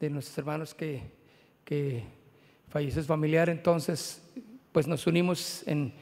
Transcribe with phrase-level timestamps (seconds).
[0.00, 1.02] de nuestros hermanos que,
[1.64, 2.04] que
[2.68, 3.48] falleció su familiar.
[3.48, 4.22] Entonces,
[4.72, 5.92] pues nos unimos en,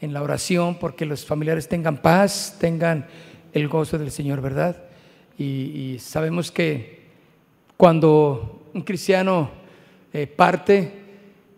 [0.00, 3.06] en la oración porque los familiares tengan paz, tengan
[3.52, 4.76] el gozo del Señor, ¿verdad?
[5.38, 7.06] Y, sabemos que
[7.76, 9.50] cuando un cristiano
[10.12, 10.92] eh, parte,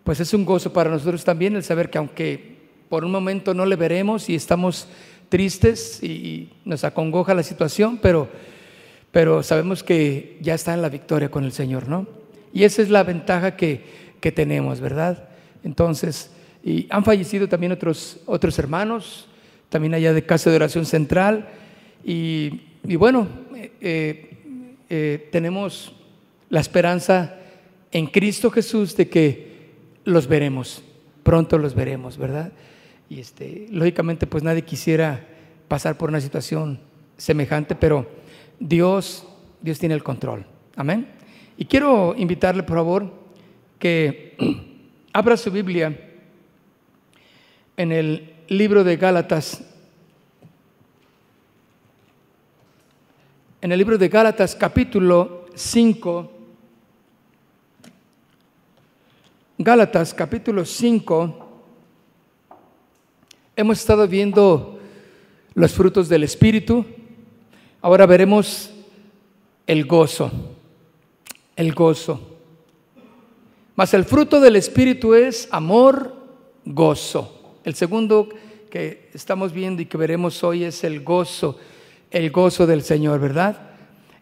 [0.03, 2.57] pues es un gozo para nosotros también el saber que aunque
[2.89, 4.87] por un momento no le veremos y estamos
[5.29, 8.29] tristes y nos acongoja la situación, pero,
[9.11, 12.07] pero sabemos que ya está en la victoria con el Señor, ¿no?
[12.53, 13.83] Y esa es la ventaja que,
[14.19, 15.29] que tenemos, ¿verdad?
[15.63, 16.31] Entonces,
[16.63, 19.27] y han fallecido también otros, otros hermanos,
[19.69, 21.49] también allá de Casa de Oración Central,
[22.03, 23.27] y, y bueno,
[23.81, 24.29] eh,
[24.89, 25.93] eh, tenemos
[26.49, 27.37] la esperanza
[27.91, 29.51] en Cristo Jesús de que
[30.03, 30.83] los veremos,
[31.23, 32.51] pronto los veremos, ¿verdad?
[33.09, 35.27] Y este, lógicamente pues nadie quisiera
[35.67, 36.79] pasar por una situación
[37.17, 38.07] semejante, pero
[38.61, 39.25] Dios,
[39.59, 40.45] Dios tiene el control.
[40.75, 41.07] Amén.
[41.57, 43.11] Y quiero invitarle, por favor,
[43.79, 44.37] que
[45.13, 45.99] abra su Biblia
[47.75, 49.63] en el libro de Gálatas.
[53.61, 56.31] En el libro de Gálatas capítulo 5.
[59.57, 61.63] Gálatas capítulo 5.
[63.55, 64.79] Hemos estado viendo
[65.55, 66.85] los frutos del Espíritu.
[67.81, 68.69] Ahora veremos
[69.65, 70.31] el gozo.
[71.55, 72.19] El gozo.
[73.75, 76.15] Mas el fruto del Espíritu es amor,
[76.65, 77.57] gozo.
[77.63, 78.29] El segundo
[78.69, 81.59] que estamos viendo y que veremos hoy es el gozo,
[82.11, 83.69] el gozo del Señor, ¿verdad?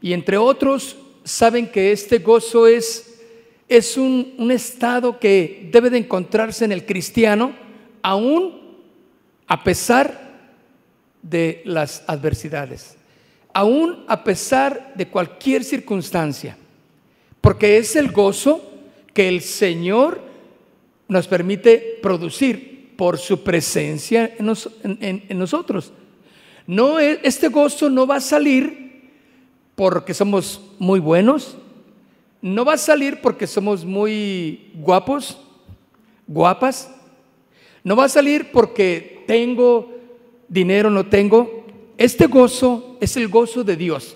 [0.01, 3.21] Y entre otros, saben que este gozo es,
[3.67, 7.53] es un, un estado que debe de encontrarse en el cristiano,
[8.01, 8.77] aún
[9.47, 10.29] a pesar
[11.21, 12.98] de las adversidades,
[13.59, 16.57] aún a pesar de cualquier circunstancia,
[17.41, 18.63] porque es el gozo
[19.13, 20.21] que el Señor
[21.09, 25.91] nos permite producir por su presencia en, en nosotros.
[26.65, 29.09] No, este gozo no va a salir
[29.75, 31.57] porque somos muy buenos,
[32.41, 35.37] no va a salir porque somos muy guapos,
[36.27, 36.95] guapas,
[37.83, 39.99] no va a salir porque tengo
[40.47, 41.58] dinero, no tengo.
[41.99, 44.15] Este gozo es el gozo de Dios,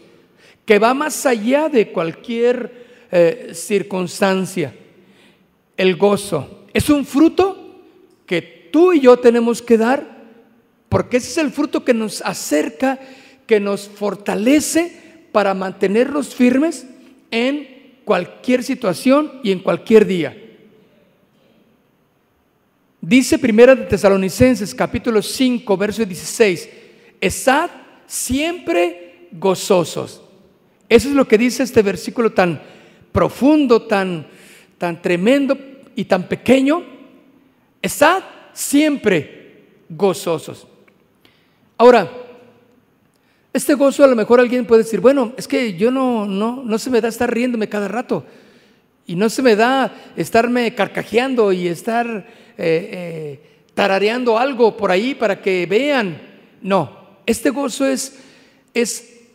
[0.65, 4.73] que va más allá de cualquier eh, circunstancia.
[5.75, 7.81] El gozo es un fruto
[8.25, 10.23] que tú y yo tenemos que dar,
[10.87, 13.01] porque ese es el fruto que nos acerca,
[13.45, 16.87] que nos fortalece para mantenernos firmes
[17.31, 20.37] en cualquier situación y en cualquier día.
[23.01, 26.69] Dice Primera de Tesalonicenses capítulo 5 verso 16,
[27.25, 27.69] estad
[28.05, 30.21] siempre gozosos.
[30.89, 32.61] Eso es lo que dice este versículo tan
[33.11, 34.27] profundo, tan,
[34.77, 35.57] tan tremendo
[35.95, 36.83] y tan pequeño.
[37.81, 38.23] Estad
[38.53, 40.67] siempre gozosos.
[41.77, 42.11] Ahora,
[43.53, 46.77] este gozo a lo mejor alguien puede decir, bueno, es que yo no, no, no
[46.77, 48.25] se me da estar riéndome cada rato.
[49.05, 52.07] Y no se me da estarme carcajeando y estar
[52.57, 53.39] eh, eh,
[53.73, 56.21] tarareando algo por ahí para que vean.
[56.61, 58.19] No, este gozo es,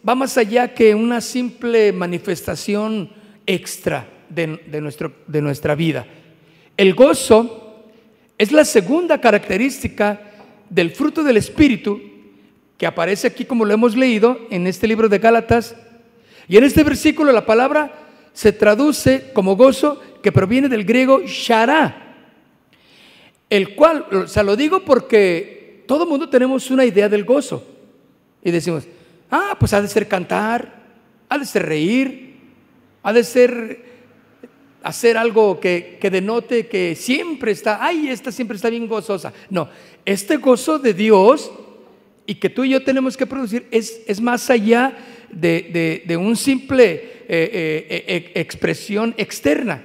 [0.06, 3.10] va más allá que una simple manifestación
[3.46, 6.06] extra de, nuestra vida.
[6.76, 7.84] El gozo
[8.36, 10.20] es la segunda característica
[10.68, 12.00] del fruto del Espíritu
[12.76, 15.74] que aparece aquí como lo hemos leído en este libro de Gálatas.
[16.46, 17.92] Y en este versículo la palabra
[18.32, 22.14] se traduce como gozo que proviene del griego shara,
[23.50, 27.77] el cual, o sea, lo digo porque todo mundo tenemos una idea del gozo.
[28.44, 28.84] Y decimos,
[29.30, 30.86] ah, pues ha de ser cantar,
[31.28, 32.36] ha de ser reír,
[33.02, 33.88] ha de ser
[34.82, 39.32] hacer algo que, que denote que siempre está, ay, esta siempre está bien gozosa.
[39.50, 39.68] No,
[40.04, 41.50] este gozo de Dios
[42.26, 44.96] y que tú y yo tenemos que producir es, es más allá
[45.30, 49.82] de, de, un simple eh, eh, eh, expresión externa.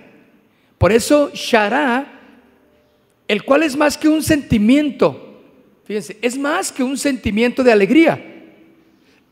[0.77, 2.21] Por eso, Shara,
[3.27, 5.41] el cual es más que un sentimiento,
[5.85, 8.32] fíjense, es más que un sentimiento de alegría,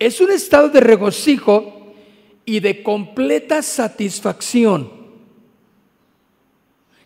[0.01, 1.93] es un estado de regocijo
[2.43, 4.99] y de completa satisfacción.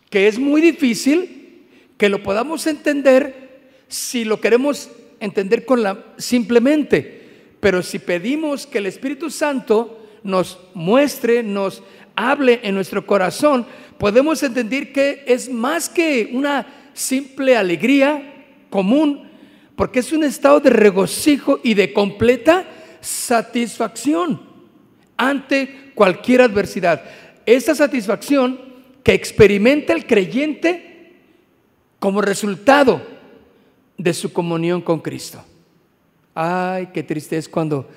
[0.08, 1.66] que es muy difícil
[1.98, 4.88] que lo podamos entender si lo queremos
[5.20, 11.82] entender con la simplemente, pero si pedimos que el Espíritu Santo nos muestre, nos
[12.14, 13.66] hable en nuestro corazón,
[13.98, 19.28] podemos entender que es más que una simple alegría común,
[19.74, 22.66] porque es un estado de regocijo y de completa
[23.00, 24.40] satisfacción
[25.16, 27.02] ante cualquier adversidad.
[27.44, 28.60] Esa satisfacción
[29.02, 31.14] que experimenta el creyente
[31.98, 33.00] como resultado
[33.96, 35.42] de su comunión con Cristo.
[36.34, 37.88] Ay, qué triste es cuando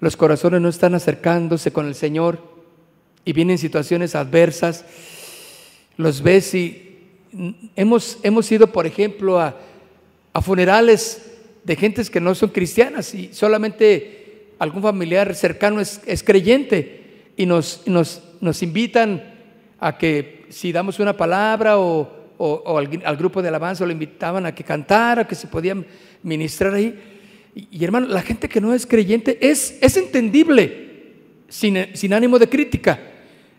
[0.00, 2.40] los corazones no están acercándose con el Señor
[3.24, 4.84] y vienen situaciones adversas.
[5.96, 6.98] Los ves y
[7.74, 9.56] hemos, hemos ido, por ejemplo, a,
[10.32, 11.32] a funerales
[11.64, 14.15] de gentes que no son cristianas y solamente
[14.58, 17.82] algún familiar cercano es, creyente y nos,
[18.60, 19.22] invitan
[19.78, 24.54] a que si damos una palabra o, o, al, grupo de alabanza lo invitaban a
[24.54, 25.86] que cantara, que se podían
[26.22, 26.98] ministrar ahí.
[27.54, 31.14] Y, hermano, la gente que no es creyente es, es entendible,
[31.48, 32.98] sin, sin ánimo de crítica.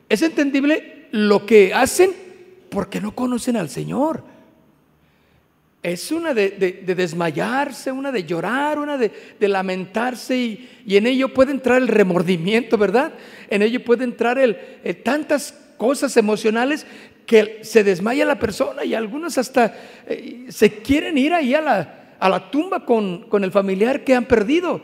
[0.10, 2.12] Es entendible lo que hacen
[2.70, 4.24] porque no conocen al Señor.
[5.88, 9.10] Es una de, desmayarse, una de llorar, una de,
[9.48, 13.14] lamentarse y, en ello puede entrar el remordimiento, ¿verdad?
[13.50, 14.58] En ello puede entrar el,
[15.06, 16.86] tantas cosas emocionales
[17.26, 19.74] que se desmaya la persona y algunos hasta
[20.08, 24.14] eh, se quieren ir ahí a la, a la tumba con, con el familiar que
[24.14, 24.82] han perdido,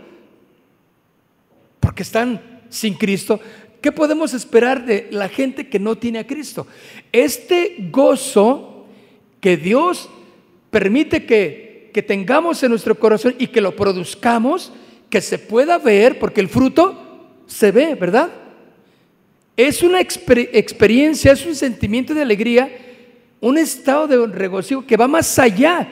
[1.82, 3.42] porque están sin Cristo.
[3.82, 6.66] ¿Qué podemos esperar de la gente que no tiene a Cristo?
[7.12, 8.86] Este gozo
[9.42, 10.10] que Dios
[10.74, 14.74] permite que, que, tengamos en nuestro corazón y que lo produzcamos,
[15.10, 17.00] que se pueda ver, porque el fruto
[17.46, 18.30] se ve, ¿verdad?
[19.56, 22.76] Es una experiencia, es un sentimiento de alegría,
[23.40, 25.88] un estado de regocijo que va más allá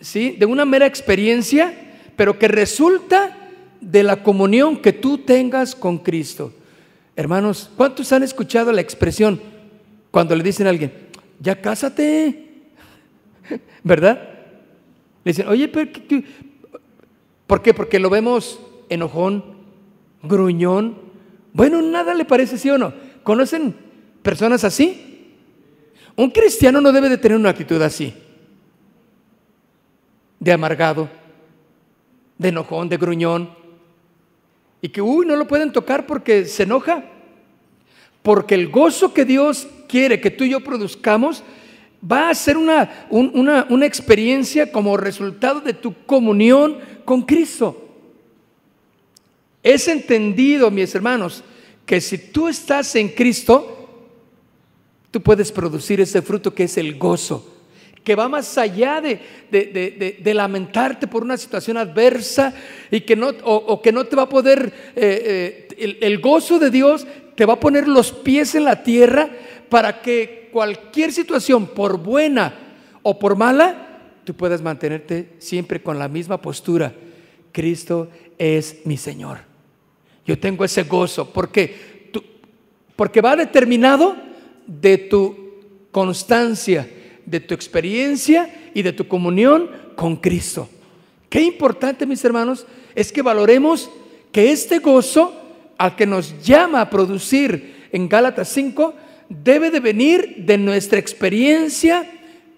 [0.00, 0.34] ¿sí?
[0.36, 1.72] de una mera experiencia,
[2.16, 3.36] pero que resulta
[3.80, 6.52] de la comunión que tú tengas con Cristo.
[7.14, 9.40] Hermanos, ¿cuántos han escuchado la expresión
[10.10, 10.92] cuando le dicen a alguien,
[11.38, 12.47] ya cásate?
[13.82, 14.28] ¿Verdad?
[15.24, 16.24] Le dicen, oye, ¿pero qué,
[17.46, 17.74] ¿por qué?
[17.74, 19.44] Porque lo vemos enojón,
[20.22, 20.98] gruñón.
[21.52, 22.92] Bueno, nada le parece, ¿sí o no?
[23.22, 23.74] ¿Conocen
[24.22, 25.34] personas así?
[26.16, 28.14] Un cristiano no debe de tener una actitud así
[30.40, 31.08] de amargado,
[32.36, 33.50] de enojón, de gruñón,
[34.80, 37.04] y que, uy, no lo pueden tocar porque se enoja,
[38.22, 41.42] porque el gozo que Dios quiere que tú y yo produzcamos
[42.00, 47.84] va a ser una, una, una experiencia como resultado de tu comunión con Cristo.
[49.62, 51.42] Es entendido, mis hermanos,
[51.84, 53.88] que si tú estás en Cristo,
[55.10, 57.58] tú puedes producir ese fruto que es el gozo
[58.08, 62.54] que va más allá de, lamentarte por una situación adversa
[62.90, 66.70] y que no, o, que no te va a poder, eh, eh, el, gozo de
[66.70, 69.28] Dios te va a poner los pies en la tierra
[69.68, 72.54] para que cualquier situación, por buena
[73.02, 76.92] o por mala, tú puedas mantenerte siempre con la misma postura.
[77.52, 78.08] Cristo
[78.38, 79.38] es mi Señor.
[80.26, 82.10] Yo tengo ese gozo porque,
[82.96, 84.16] porque va determinado
[84.66, 85.48] de tu
[85.90, 86.86] constancia
[87.28, 90.68] de tu experiencia y de tu comunión con Cristo.
[91.28, 93.90] Qué importante, mis hermanos, es que valoremos
[94.32, 95.34] que este gozo
[95.76, 98.94] al que nos llama a producir en Gálatas 5
[99.28, 102.10] debe de venir de nuestra experiencia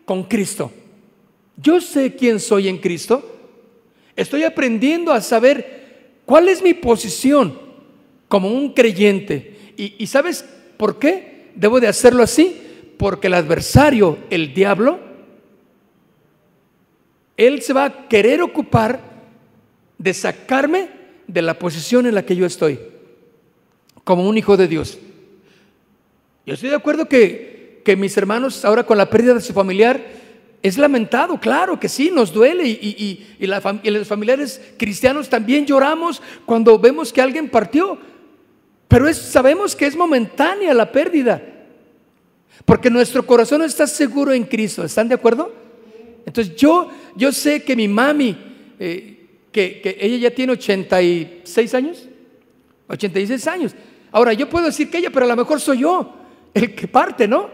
[0.05, 0.73] con Cristo.
[1.57, 3.39] Yo sé quién soy en Cristo.
[4.17, 7.59] Estoy aprendiendo a saber cuál es mi posición
[8.29, 9.57] como un creyente.
[9.77, 10.45] ¿Y, y sabes
[10.77, 12.57] por qué debo de hacerlo así?
[12.97, 15.01] Porque el adversario, el diablo,
[17.37, 19.01] él se va a querer ocupar
[19.97, 20.89] de sacarme
[21.27, 22.79] de la posición en la que yo estoy,
[24.05, 24.99] como un hijo de Dios.
[26.51, 30.05] Yo estoy de acuerdo que, que mis hermanos ahora con la pérdida de su familiar
[30.65, 36.77] es lamentado, claro que sí, nos duele y, y, los familiares cristianos también lloramos cuando
[36.77, 37.97] vemos que alguien partió,
[38.89, 41.41] pero es, sabemos que es momentánea la pérdida.
[42.65, 44.83] Porque nuestro corazón está seguro en Cristo.
[44.83, 45.55] ¿Están de acuerdo?
[46.27, 48.37] Entonces yo, yo sé que mi mami,
[48.81, 52.09] eh, que, que, ella ya tiene 86 años,
[52.89, 53.73] 86 años.
[54.11, 56.17] Ahora, yo puedo decir que ella, pero a lo mejor soy yo
[56.55, 57.49] el que parte, ¿no?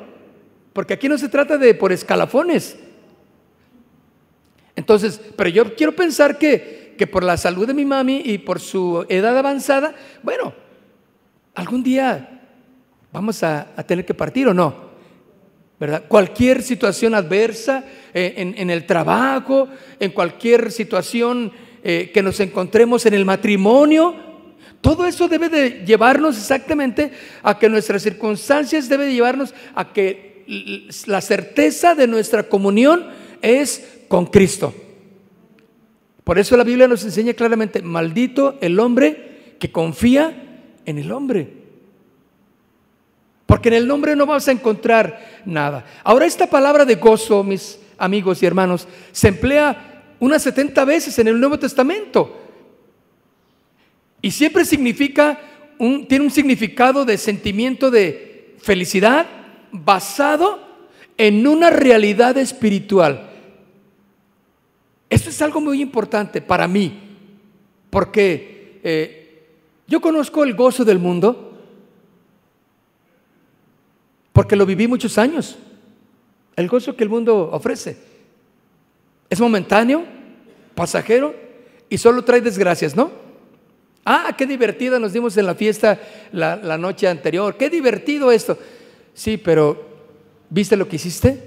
[0.72, 2.78] Porque aquí no se trata de por escalafones.
[4.74, 8.60] Entonces, pero yo quiero pensar que, que por la salud de mi mami y por
[8.60, 10.52] su edad avanzada, bueno,
[11.54, 12.36] algún día
[13.12, 14.86] vamos a, tener que partir o no.
[15.80, 16.04] ¿verdad?
[16.08, 17.84] Cualquier situación adversa
[18.14, 24.14] eh, en, el trabajo, en cualquier situación eh, que nos encontremos en el matrimonio,
[24.80, 30.44] todo eso debe de llevarnos exactamente a que nuestras circunstancias debe de llevarnos a que
[31.06, 33.06] la certeza de nuestra comunión
[33.42, 34.74] es con Cristo.
[36.24, 41.52] Por eso la Biblia nos enseña claramente, maldito el hombre que confía en el hombre.
[43.46, 45.84] Porque en el nombre no vas a encontrar nada.
[46.02, 51.28] Ahora esta palabra de gozo, mis amigos y hermanos, se emplea unas 70 veces en
[51.28, 52.45] el Nuevo Testamento.
[54.22, 55.38] Y siempre significa,
[55.78, 59.26] un, tiene un significado de sentimiento de felicidad
[59.70, 60.60] basado
[61.16, 63.30] en una realidad espiritual.
[65.08, 67.00] Esto es algo muy importante para mí,
[67.90, 69.46] porque eh,
[69.86, 71.58] yo conozco el gozo del mundo,
[74.32, 75.56] porque lo viví muchos años.
[76.56, 77.96] El gozo que el mundo ofrece
[79.28, 80.04] es momentáneo,
[80.74, 81.34] pasajero
[81.88, 83.10] y solo trae desgracias, ¿no?
[84.06, 86.00] Ah, qué divertida nos dimos en la fiesta
[86.32, 88.56] la, noche anterior, qué divertido esto.
[89.12, 89.84] Sí, pero
[90.48, 91.42] ¿viste lo que hiciste?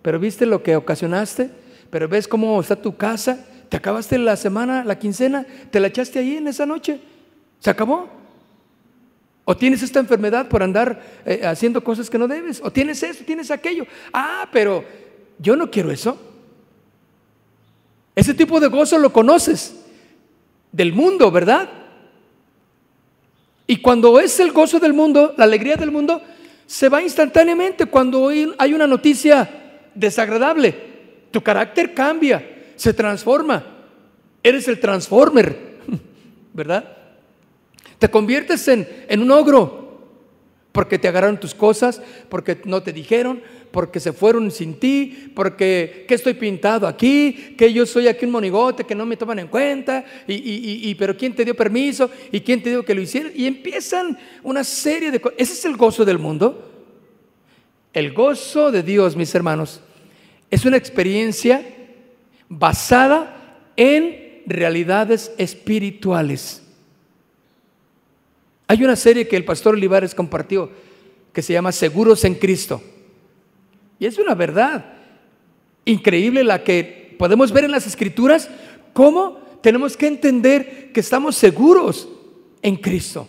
[0.00, 1.50] ¿Pero viste lo que ocasionaste?
[1.94, 6.18] pero ves cómo está tu casa, te acabaste la semana, la quincena, te la echaste
[6.18, 6.98] ahí en esa noche,
[7.60, 8.08] se acabó.
[9.44, 13.22] O tienes esta enfermedad por andar eh, haciendo cosas que no debes, o tienes eso,
[13.24, 13.86] tienes aquello.
[14.12, 14.84] Ah, pero
[15.38, 16.18] yo no quiero eso.
[18.16, 19.76] Ese tipo de gozo lo conoces
[20.72, 21.70] del mundo, ¿verdad?
[23.66, 26.20] Y cuando es el gozo del mundo, la alegría del mundo,
[26.66, 29.48] se va instantáneamente cuando hay una noticia
[29.94, 30.74] desagradable.
[31.30, 32.44] Tu carácter cambia,
[32.76, 33.64] se transforma.
[34.42, 35.56] Eres el transformer,
[36.52, 36.96] ¿verdad?
[37.98, 39.83] Te conviertes en, en un ogro
[40.74, 43.40] porque te agarraron tus cosas, porque no te dijeron,
[43.70, 48.32] porque se fueron sin ti, porque que estoy pintado aquí, que yo soy aquí un
[48.32, 52.10] monigote, que no me toman en cuenta, y, y, y, pero quién te dio permiso
[52.32, 53.30] y quién te dijo que lo hiciera.
[53.32, 55.38] Y empiezan una serie de cosas.
[55.38, 56.72] Ese es el gozo del mundo.
[57.92, 59.80] El gozo de Dios, mis hermanos,
[60.50, 61.64] es una experiencia
[62.48, 66.63] basada en realidades espirituales.
[68.66, 70.70] Hay una serie que el pastor Olivares compartió
[71.32, 72.82] que se llama Seguros en Cristo.
[73.98, 74.84] Y es una verdad
[75.84, 78.48] increíble la que podemos ver en las escrituras,
[78.92, 82.08] cómo tenemos que entender que estamos seguros
[82.62, 83.28] en Cristo.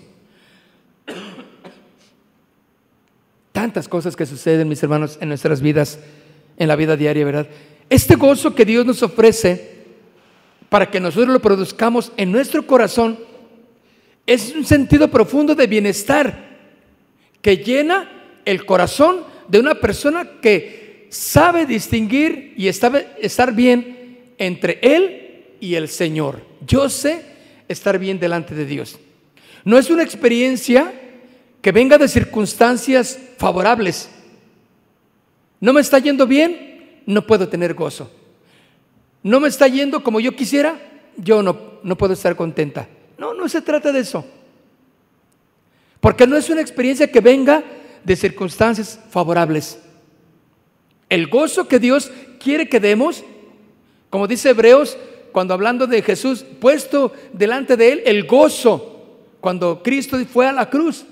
[3.51, 5.99] Tantas cosas que suceden, mis hermanos, en nuestras vidas
[6.57, 7.47] en la vida diaria, ¿verdad?
[7.89, 9.75] Este gozo que Dios nos ofrece
[10.69, 13.17] para que nosotros lo produzcamos en nuestro corazón
[14.25, 16.57] es un sentido profundo de bienestar
[17.41, 25.45] que llena el corazón de una persona que sabe distinguir y estar bien entre Él
[25.59, 26.41] y el Señor.
[26.65, 27.21] Yo sé
[27.67, 28.99] estar bien delante de Dios.
[29.63, 30.93] No es una experiencia
[31.61, 34.09] que venga de circunstancias favorables.
[35.59, 38.11] No me está yendo bien, no puedo tener gozo.
[39.23, 40.79] No me está yendo como yo quisiera,
[41.17, 42.87] yo no, no puedo estar contenta.
[43.17, 44.25] No, no se trata de eso.
[45.99, 47.63] Porque no es una experiencia que venga
[48.03, 49.79] de circunstancias favorables.
[51.09, 53.23] El gozo que Dios quiere que demos,
[54.09, 54.97] como dice Hebreos,
[55.31, 60.69] cuando hablando de Jesús, puesto delante de él el gozo, cuando Cristo fue a la
[60.69, 61.05] cruz,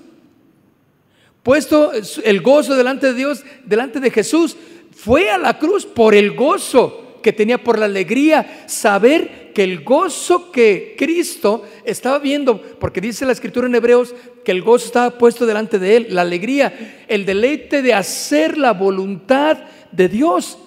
[1.42, 4.56] puesto el gozo delante de Dios, delante de Jesús,
[4.92, 9.82] fue a la cruz por el gozo que tenía, por la alegría, saber que el
[9.82, 15.16] gozo que Cristo estaba viendo, porque dice la escritura en Hebreos que el gozo estaba
[15.16, 19.58] puesto delante de él, la alegría, el deleite de hacer la voluntad
[19.92, 20.58] de Dios.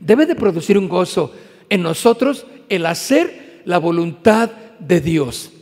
[0.00, 1.32] Debe de producir un gozo
[1.68, 5.52] en nosotros el hacer la voluntad de Dios.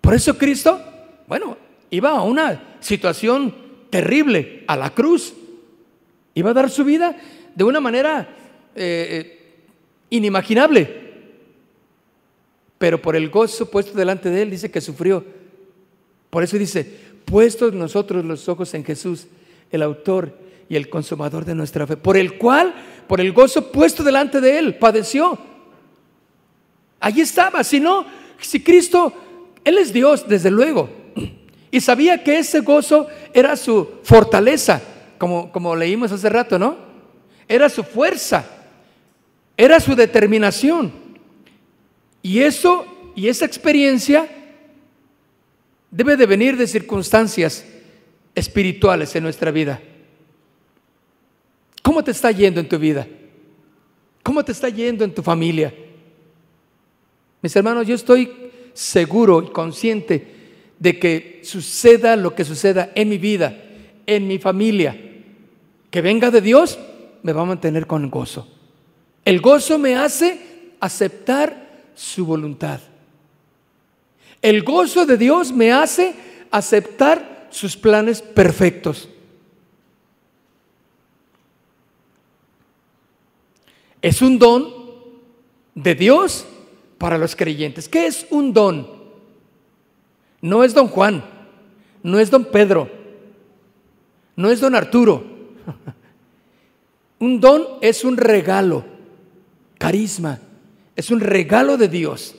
[0.00, 0.80] Por eso Cristo
[1.26, 1.56] bueno,
[1.90, 3.54] iba a una situación
[3.90, 5.34] terrible, a la cruz.
[6.34, 7.16] Iba a dar su vida
[7.54, 8.28] de una manera
[8.74, 9.43] eh, eh,
[10.16, 11.04] inimaginable.
[12.78, 15.24] Pero por el gozo puesto delante de él, dice que sufrió.
[16.30, 16.84] Por eso dice,
[17.24, 19.26] puestos nosotros los ojos en Jesús,
[19.70, 20.36] el autor
[20.68, 22.74] y el consumador de nuestra fe, por el cual,
[23.06, 25.38] por el gozo puesto delante de él, padeció.
[27.00, 28.06] Allí estaba, si no,
[28.40, 29.12] si Cristo,
[29.62, 30.88] Él es Dios, desde luego,
[31.70, 34.80] y sabía que ese gozo era su fortaleza,
[35.18, 36.76] como, como leímos hace rato, ¿no?
[37.46, 38.44] Era su fuerza,
[39.56, 40.92] era su determinación.
[42.22, 44.28] Y eso y esa experiencia
[45.90, 47.64] debe de venir de circunstancias
[48.34, 49.80] espirituales en nuestra vida.
[51.82, 53.06] ¿Cómo te está yendo en tu vida?
[54.22, 55.72] ¿Cómo te está yendo en tu familia?
[57.42, 58.32] Mis hermanos, yo estoy
[58.72, 60.34] seguro y consciente
[60.78, 63.56] de que suceda lo que suceda en mi vida,
[64.06, 64.98] en mi familia,
[65.90, 66.78] que venga de Dios,
[67.22, 68.48] me va a mantener con gozo.
[69.24, 70.40] El gozo me hace
[70.80, 72.80] aceptar su voluntad.
[74.42, 76.14] El gozo de Dios me hace
[76.50, 79.08] aceptar sus planes perfectos.
[84.02, 84.68] Es un don
[85.74, 86.44] de Dios
[86.98, 87.88] para los creyentes.
[87.88, 88.86] ¿Qué es un don?
[90.42, 91.24] No es don Juan,
[92.02, 92.90] no es don Pedro,
[94.36, 95.24] no es don Arturo.
[97.18, 98.84] Un don es un regalo,
[99.84, 100.40] carisma,
[100.96, 102.34] es un regalo de Dios.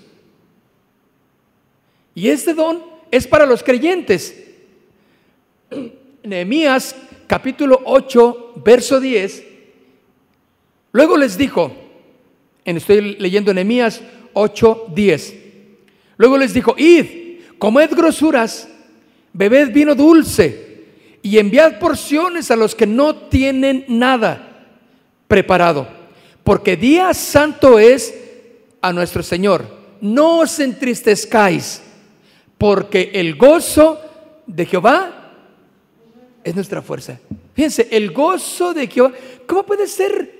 [2.15, 4.35] Y este don es para los creyentes.
[6.23, 6.95] Nehemías
[7.27, 9.43] capítulo 8, verso 10.
[10.91, 11.71] Luego les dijo,
[12.63, 14.01] estoy leyendo Nehemías
[14.33, 15.35] 8, 10.
[16.17, 18.67] Luego les dijo, id, comed grosuras,
[19.33, 20.87] bebed vino dulce
[21.21, 24.65] y enviad porciones a los que no tienen nada
[25.27, 26.04] preparado,
[26.45, 28.13] porque día santo es
[28.79, 29.65] a nuestro Señor.
[29.99, 31.81] No os entristezcáis
[32.59, 33.99] porque el gozo
[34.45, 35.33] de Jehová
[36.43, 37.19] es nuestra fuerza.
[37.55, 39.11] Fíjense, el gozo de Jehová,
[39.47, 40.35] ¿cómo puede ser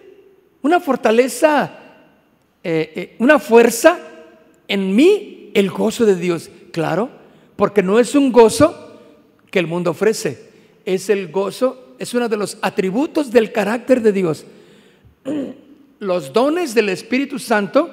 [0.62, 1.72] una fortaleza,
[2.64, 3.98] eh, eh, una fuerza
[4.68, 6.52] en mí el gozo de Dios?
[6.72, 7.10] Claro,
[7.56, 9.00] porque no es un gozo
[9.50, 10.52] que el mundo ofrece,
[10.86, 14.46] es el gozo, es uno de los atributos del carácter de Dios.
[16.00, 17.90] Los dones del Espíritu Santo,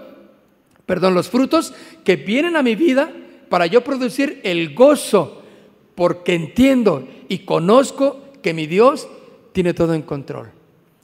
[0.86, 1.72] perdón, los frutos
[2.04, 3.10] que vienen a mi vida
[3.48, 5.42] para yo producir el gozo,
[5.94, 9.08] porque entiendo y conozco que mi Dios
[9.52, 10.50] tiene todo en control.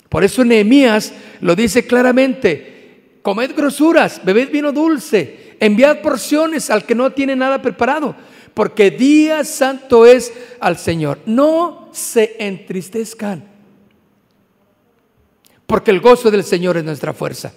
[0.08, 6.94] Por eso Nehemías lo dice claramente, comed grosuras, bebed vino dulce, enviad porciones al que
[6.94, 8.16] no tiene nada preparado,
[8.54, 11.18] porque día santo es al Señor.
[11.26, 13.44] No se entristezcan,
[15.68, 17.52] porque el gozo del Señor es nuestra fuerza.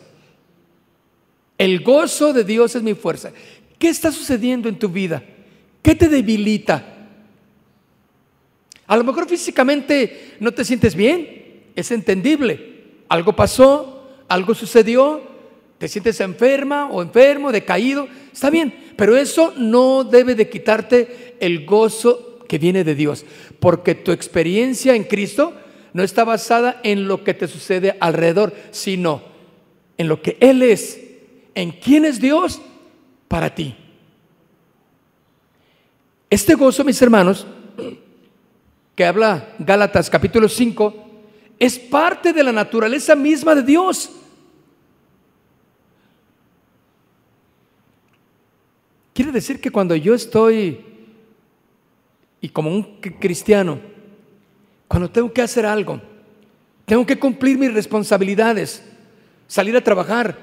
[1.58, 3.32] El gozo de Dios es mi fuerza.
[3.80, 5.24] ¿Qué está sucediendo en tu vida?
[5.82, 7.08] ¿Qué te debilita?
[8.86, 12.82] A lo mejor físicamente no te sientes bien, es entendible.
[13.08, 15.22] Algo pasó, algo sucedió,
[15.78, 21.66] te sientes enferma o enfermo, decaído, está bien, pero eso no debe de quitarte el
[21.66, 23.24] gozo que viene de Dios,
[23.62, 25.54] porque tu experiencia en Cristo
[25.94, 29.22] no está basada en lo que te sucede alrededor, sino
[29.98, 31.00] en lo que Él es,
[31.56, 32.62] en quién es Dios
[33.28, 33.76] para ti.
[36.30, 37.46] Este gozo, mis hermanos,
[38.96, 40.94] que habla Gálatas capítulo 5,
[41.60, 44.10] es parte de la naturaleza misma de Dios.
[49.14, 50.80] Quiere decir que cuando yo estoy,
[52.40, 53.80] y como un cristiano,
[54.92, 56.02] cuando tengo que hacer algo,
[56.84, 58.84] tengo que cumplir mis responsabilidades,
[59.48, 60.36] salir a trabajar,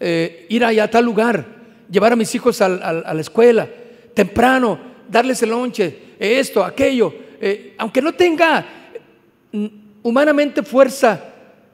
[0.00, 1.44] eh, ir allá a tal lugar,
[1.90, 3.68] llevar a mis hijos a, la escuela,
[4.14, 8.64] temprano, darles el lonche, esto, aquello, eh, aunque no tenga
[9.52, 9.66] mm,
[10.02, 11.22] humanamente fuerza,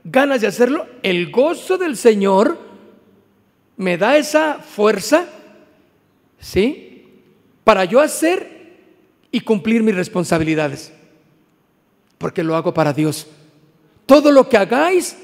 [0.02, 2.58] ganas de hacerlo, el gozo del Señor
[3.76, 5.24] me da esa fuerza,
[6.40, 7.04] ¿sí?
[7.62, 8.74] Para yo hacer
[9.30, 10.97] y cumplir mis responsabilidades,
[12.18, 13.26] porque lo hago para Dios.
[14.06, 15.16] Todo lo que hagáis,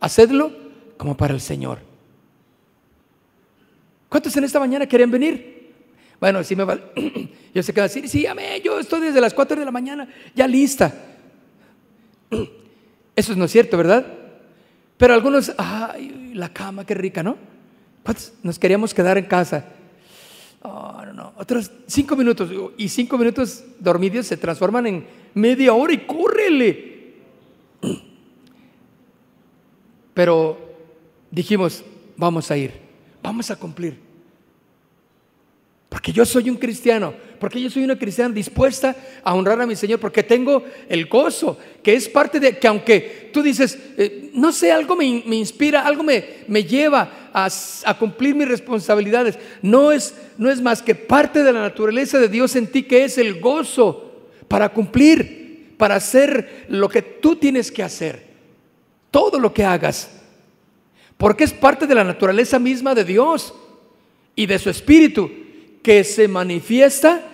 [0.00, 0.52] hacedlo
[0.96, 1.78] como para el Señor.
[4.08, 5.72] ¿Cuántos en esta mañana querían venir?
[6.20, 6.82] Bueno, sí me vale.
[7.54, 9.70] Yo sé que va a decir, sí, amén, yo estoy desde las 4 de la
[9.70, 10.94] mañana ya lista.
[13.16, 14.06] Eso no es cierto, ¿verdad?
[14.96, 17.36] Pero algunos, ay, la cama, qué rica, ¿no?
[18.02, 19.66] ¿Cuántos nos queríamos quedar en casa?
[20.62, 21.32] Oh, no, no.
[21.36, 22.50] Otros cinco minutos.
[22.78, 26.92] Y cinco minutos dormidos se transforman en media hora y córrele.
[30.14, 30.58] Pero
[31.30, 31.84] dijimos,
[32.16, 32.82] vamos a ir
[33.22, 33.96] vamos a cumplir.
[35.88, 39.76] Porque yo soy un cristiano, porque yo soy una cristiana dispuesta a honrar a mi
[39.76, 44.52] Señor, porque tengo el gozo, que es parte de que aunque tú dices, eh, no
[44.52, 47.48] sé, algo me, inspira, algo me, me lleva a,
[47.84, 52.28] a, cumplir mis responsabilidades, no es, no es más que parte de la naturaleza de
[52.28, 54.11] Dios en ti, que es el gozo
[54.52, 58.26] para cumplir, para hacer lo que tú tienes que hacer,
[59.10, 60.10] todo lo que hagas
[61.22, 63.54] porque es parte de la naturaleza misma de Dios
[64.34, 65.30] y de su espíritu
[65.80, 67.30] que se manifiesta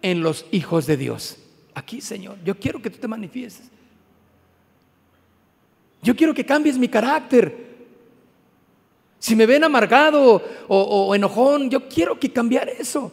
[0.00, 1.38] en los hijos de Dios.
[1.74, 2.36] aquí, Señor.
[2.44, 3.68] Yo quiero que tú te manifiestes.
[6.02, 7.66] Yo quiero que cambies mi carácter.
[9.18, 13.10] Si me ven amargado o, enojón, yo quiero que cambiar eso.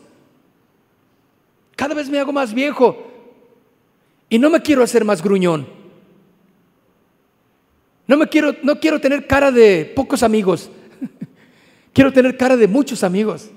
[1.76, 3.04] Cada vez me hago más viejo
[4.29, 5.67] y no me quiero hacer más gruñón.
[8.07, 10.69] No me quiero, no quiero tener cara de pocos amigos.
[11.93, 13.49] quiero tener cara de muchos amigos.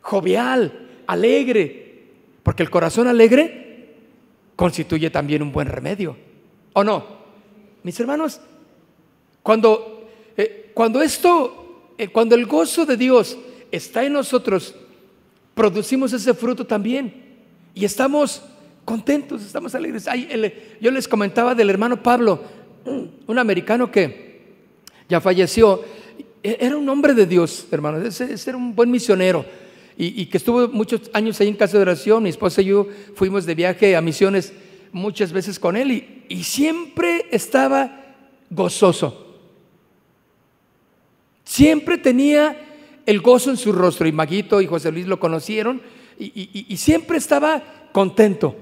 [0.00, 2.04] Jovial, alegre,
[2.42, 3.96] porque el corazón alegre
[4.56, 6.16] constituye también un buen remedio.
[6.72, 7.18] ¿O no?
[7.82, 8.40] Mis hermanos,
[9.42, 13.38] cuando, eh, cuando esto, eh, cuando el gozo de Dios
[13.70, 14.74] está en nosotros,
[15.54, 17.36] producimos ese fruto también
[17.74, 18.42] y estamos
[18.88, 20.06] contentos, estamos alegres.
[20.80, 22.40] yo les comentaba del hermano Pablo,
[23.26, 24.38] un americano que
[25.10, 25.84] ya falleció,
[26.42, 29.44] e, era un hombre de Dios, hermano, ese, era un buen misionero
[29.94, 32.22] y, y, que estuvo muchos años ahí en casa de oración.
[32.22, 34.54] Mi esposa y yo fuimos de viaje a misiones
[34.90, 38.16] muchas veces con él y, siempre estaba
[38.48, 39.36] gozoso.
[41.44, 42.56] Siempre tenía
[43.04, 45.82] el gozo en su rostro y Maguito y José Luis lo conocieron
[46.18, 48.56] y, siempre estaba contento.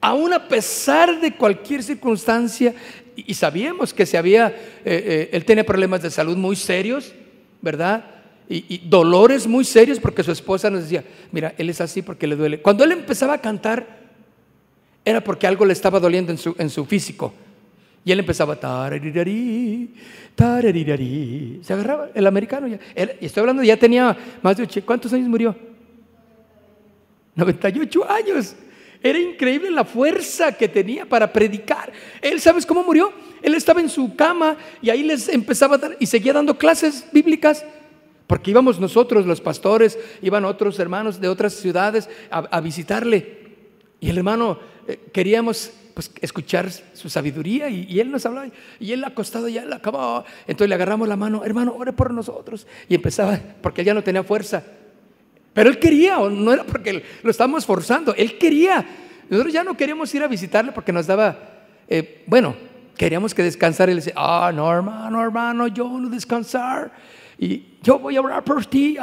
[0.00, 2.74] Aún a pesar de cualquier circunstancia,
[3.16, 7.12] y, sabíamos que se había, eh, eh, él tenía problemas de salud muy serios,
[7.60, 8.04] ¿verdad?
[8.48, 12.36] y, dolores muy serios porque su esposa nos decía, mira, él es así porque le
[12.36, 12.62] duele.
[12.62, 13.98] Cuando él empezaba a cantar,
[15.04, 17.32] era porque algo le estaba doliendo en su, en su físico.
[18.04, 19.94] Y él empezaba, tararirarí,
[20.34, 21.60] tararirarí.
[21.62, 22.66] Se agarraba el americano.
[22.66, 22.78] Ya.
[22.94, 24.80] estoy hablando, ya tenía más de ocho.
[24.84, 25.54] ¿Cuántos años murió?
[27.34, 28.56] 98 años.
[29.02, 31.92] Era increíble la fuerza que tenía para predicar.
[32.20, 33.12] Él, ¿sabes cómo murió?
[33.42, 37.06] Él estaba en su cama y ahí les empezaba a dar y seguía dando clases
[37.12, 37.64] bíblicas.
[38.26, 43.38] Porque íbamos nosotros, los pastores, iban otros hermanos de otras ciudades a, a visitarle.
[44.00, 49.02] Y el hermano eh, queríamos pues, escuchar su sabiduría y, él nos hablaba y él
[49.02, 50.24] acostado ya le acabó.
[50.46, 52.68] Entonces le agarramos la mano, hermano, ore por nosotros.
[52.88, 54.62] Y empezaba, porque él ya no tenía fuerza.
[55.58, 58.86] Pero él quería, no era porque lo estábamos forzando, él quería.
[59.28, 61.36] Nosotros ya no queríamos ir a visitarle porque nos daba,
[61.88, 62.54] eh, bueno,
[62.96, 63.90] queríamos que descansara.
[63.90, 66.92] Y le decía, ah, no, hermano, hermano, yo no descansar.
[67.40, 68.98] Y yo voy a orar por ti.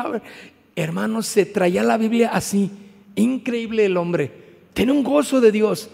[0.78, 2.72] Hermano, se traía la Biblia así.
[3.16, 4.32] Increíble el hombre.
[4.74, 5.90] Tiene un gozo de Dios.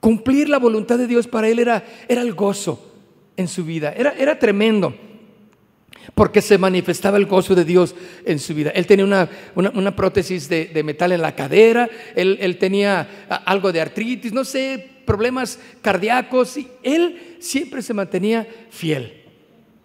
[0.00, 2.94] Cumplir la voluntad de Dios para él era, era el gozo
[3.36, 3.92] en su vida.
[3.92, 4.94] Era, era tremendo.
[6.14, 8.70] Porque se manifestaba el gozo de Dios en su vida.
[8.70, 14.44] Él tenía una, prótesis de, metal en la cadera, él, tenía algo de artritis, no
[14.44, 16.56] sé, problemas cardíacos.
[16.56, 19.22] Y él siempre se mantenía fiel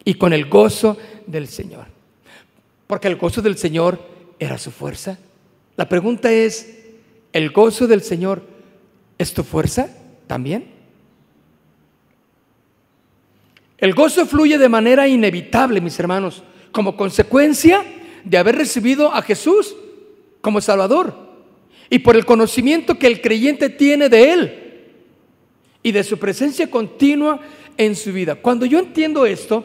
[0.03, 1.85] y con el gozo del Señor.
[2.87, 3.99] Porque el gozo del Señor
[4.39, 5.19] era su fuerza.
[5.75, 6.77] La pregunta es,
[7.37, 8.41] ¿El gozo del Señor
[9.19, 9.89] es tu fuerza
[10.25, 10.76] también?
[13.77, 17.83] El gozo fluye de manera inevitable, mis hermanos, como consecuencia
[18.23, 19.75] de haber recibido a Jesús
[20.41, 21.27] como Salvador
[21.89, 24.63] y por el conocimiento que el creyente tiene de Él
[25.83, 27.39] y de su presencia continua
[27.77, 28.35] en su vida.
[28.35, 29.63] Cuando yo entiendo esto,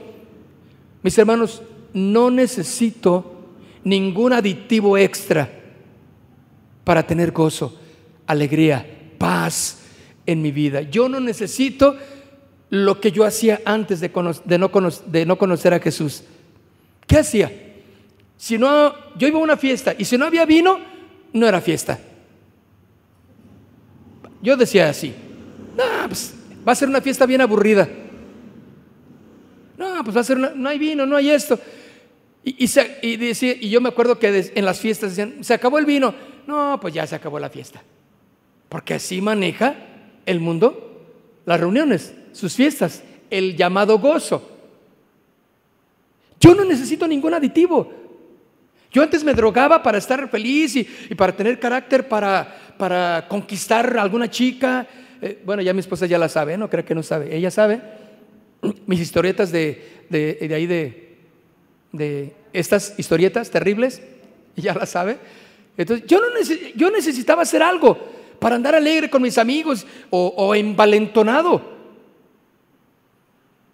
[1.03, 3.48] mis hermanos, no necesito
[3.83, 5.51] ningún aditivo extra
[6.85, 7.79] para tener gozo,
[8.27, 8.87] alegría,
[9.18, 9.81] paz
[10.27, 10.83] en mi vida.
[10.83, 11.96] Yo no necesito
[12.73, 14.63] lo que yo hacía antes de, no,
[15.05, 16.25] de no conocer a Jesús.
[17.07, 17.53] ¿Qué hacía?
[18.39, 20.81] Si no, yo iba a una fiesta y si no había vino,
[21.35, 21.99] no era fiesta.
[24.41, 25.15] Yo decía así,
[25.77, 26.35] no, pues
[26.67, 27.87] va a ser una fiesta bien aburrida.
[29.77, 31.61] No, pues va a ser, no hay vino, no hay esto.
[32.43, 36.15] Y, y, yo me acuerdo que en las fiestas decían, se acabó el vino.
[36.47, 37.83] No, pues ya se acabó la fiesta.
[38.71, 39.75] Porque así maneja
[40.25, 41.05] el mundo
[41.45, 44.49] las reuniones, sus fiestas, el llamado gozo.
[46.40, 47.92] Yo no necesito ningún aditivo.
[48.90, 54.03] Yo antes me drogaba para estar feliz y, para tener carácter, para, para conquistar a
[54.03, 54.87] alguna chica.
[55.21, 57.35] Eh, bueno, ya mi esposa ya la sabe, no creo que no sabe.
[57.35, 57.81] Ella sabe
[58.87, 61.12] mis historietas de, de ahí de,
[61.92, 64.03] de estas historietas terribles,
[64.57, 65.18] ya la sabe.
[65.77, 66.27] Entonces, yo, no
[66.75, 67.99] yo necesitaba hacer algo
[68.38, 71.82] para andar alegre con mis amigos o, o envalentonado.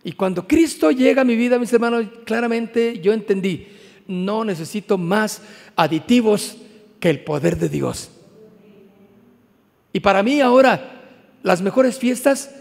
[0.05, 3.69] Y cuando Cristo llega a mi vida, mis hermanos, claramente yo entendí,
[4.07, 5.43] no necesito más
[5.77, 6.57] aditivos
[7.01, 8.11] que el poder de Dios.
[9.93, 10.99] Y para mí ahora
[11.43, 12.55] las mejores fiestas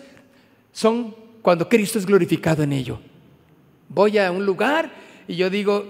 [0.71, 2.99] son cuando Cristo es glorificado en ello.
[3.89, 4.91] Voy a un lugar
[5.27, 5.85] y yo digo,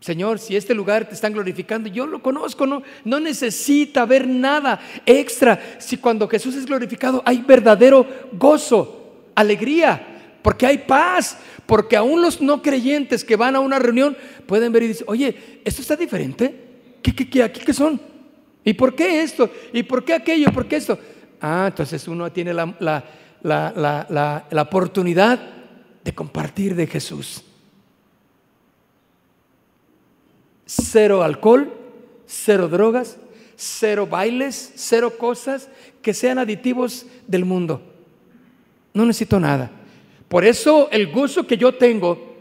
[0.00, 4.80] Señor, si este lugar te están glorificando, yo lo conozco, no, no necesita ver nada
[5.04, 5.76] extra.
[5.78, 10.09] Si cuando Jesús es glorificado hay verdadero gozo, alegría,
[10.42, 14.84] porque hay paz, porque aún los no creyentes que van a una reunión pueden ver
[14.84, 16.54] y decir, oye, esto está diferente.
[17.02, 18.00] ¿Qué, qué, qué, aquí qué son?
[18.64, 19.50] ¿Y por qué esto?
[19.72, 20.52] ¿Y por qué aquello?
[20.52, 20.98] ¿Por qué esto?
[21.40, 23.04] Ah, entonces uno tiene la, la,
[23.42, 25.40] la, la oportunidad
[26.04, 27.44] de compartir de Jesús.
[30.70, 31.72] cero alcohol,
[32.26, 33.18] cero drogas,
[33.56, 35.68] cero bailes, cero cosas
[36.00, 37.82] que sean aditivos del mundo.
[38.94, 39.70] No necesito nada.
[40.30, 42.36] Por eso el gozo que yo tengo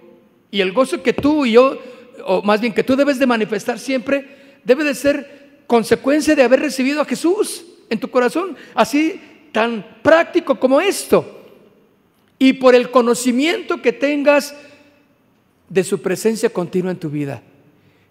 [0.52, 1.76] y el gozo que tú y yo,
[2.24, 6.60] o más bien que tú debes de manifestar siempre, debe de ser consecuencia de haber
[6.60, 9.20] recibido a Jesús en tu corazón, así
[9.52, 11.48] tan práctico como esto.
[12.38, 14.54] Y por el conocimiento que tengas
[15.68, 17.42] de su presencia continua en tu vida.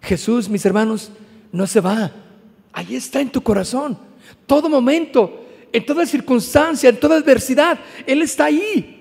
[0.01, 1.09] Jesús, mis hermanos,
[1.53, 2.11] no se va.
[2.73, 3.97] Ahí está en tu corazón.
[4.45, 8.97] Todo momento, en toda circunstancia, en toda adversidad, Él está ahí.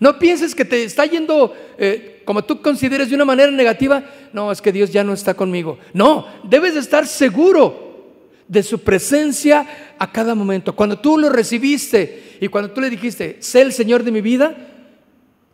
[0.00, 4.04] No pienses que te está yendo eh, como tú consideres de una manera negativa.
[4.32, 5.78] No, es que Dios ya no está conmigo.
[5.92, 7.88] No, debes de estar seguro
[8.46, 9.66] de su presencia
[9.98, 10.74] a cada momento.
[10.74, 14.56] Cuando tú lo recibiste y cuando tú le dijiste, sé el Señor de mi vida,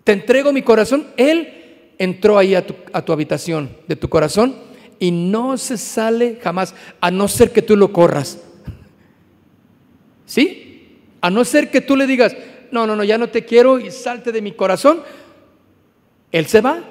[0.04, 4.54] te entrego mi corazón, Él entró ahí a tu, a tu habitación de tu corazón
[4.98, 8.38] y no se sale jamás, a no ser que tú lo corras.
[10.26, 10.98] ¿Sí?
[11.20, 12.36] A no ser que tú le digas,
[12.74, 15.00] no, no, no, ya no te quiero y salte de mi corazón.
[16.32, 16.82] Él se va,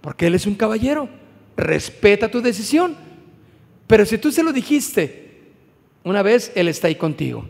[0.00, 1.10] porque Él es un caballero.
[1.58, 2.96] Respeta tu decisión.
[3.86, 5.52] Pero si tú se lo dijiste,
[6.04, 7.46] una vez Él está ahí contigo.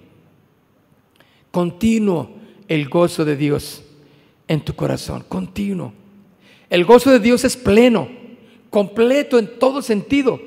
[1.53, 2.31] Continuo
[2.67, 3.85] el gozo de Dios
[4.49, 5.93] en tu corazón, continuo.
[6.69, 8.09] El gozo de Dios es pleno,
[8.69, 10.41] completo en todo sentido.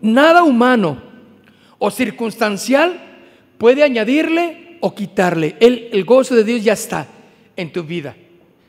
[0.00, 1.02] Nada humano
[1.78, 3.18] o circunstancial
[3.58, 5.56] puede añadirle o quitarle.
[5.60, 7.06] El, el gozo de Dios ya está
[7.56, 8.16] en tu vida.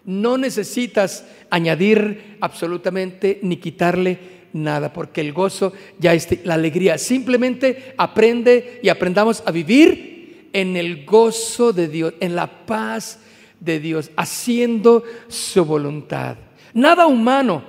[0.05, 4.19] No necesitas añadir absolutamente ni quitarle
[4.53, 6.97] nada, porque el gozo ya está, la alegría.
[6.97, 13.19] Simplemente aprende y aprendamos a vivir en el gozo de Dios, en la paz
[13.59, 16.37] de Dios, haciendo su voluntad.
[16.73, 17.63] Nada humano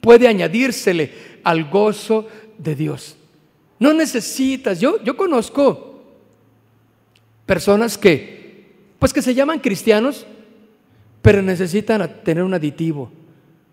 [0.00, 1.10] puede añadírsele
[1.44, 3.16] al gozo de Dios.
[3.78, 5.87] No necesitas, yo, yo conozco
[7.48, 10.26] personas que, pues que se llaman cristianos,
[11.22, 13.10] pero necesitan tener un aditivo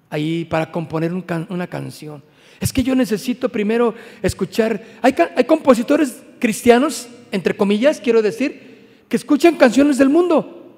[0.09, 2.23] ahí para componer una canción.
[2.61, 9.57] Es que yo necesito primero escuchar, hay, compositores cristianos, entre comillas, quiero decir, que escuchan
[9.57, 10.73] canciones del mundo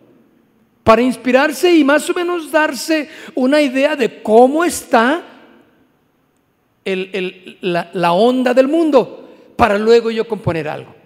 [0.83, 5.23] para inspirarse y más o menos darse una idea de cómo está
[6.83, 10.96] la, onda del mundo, para luego yo componer algo.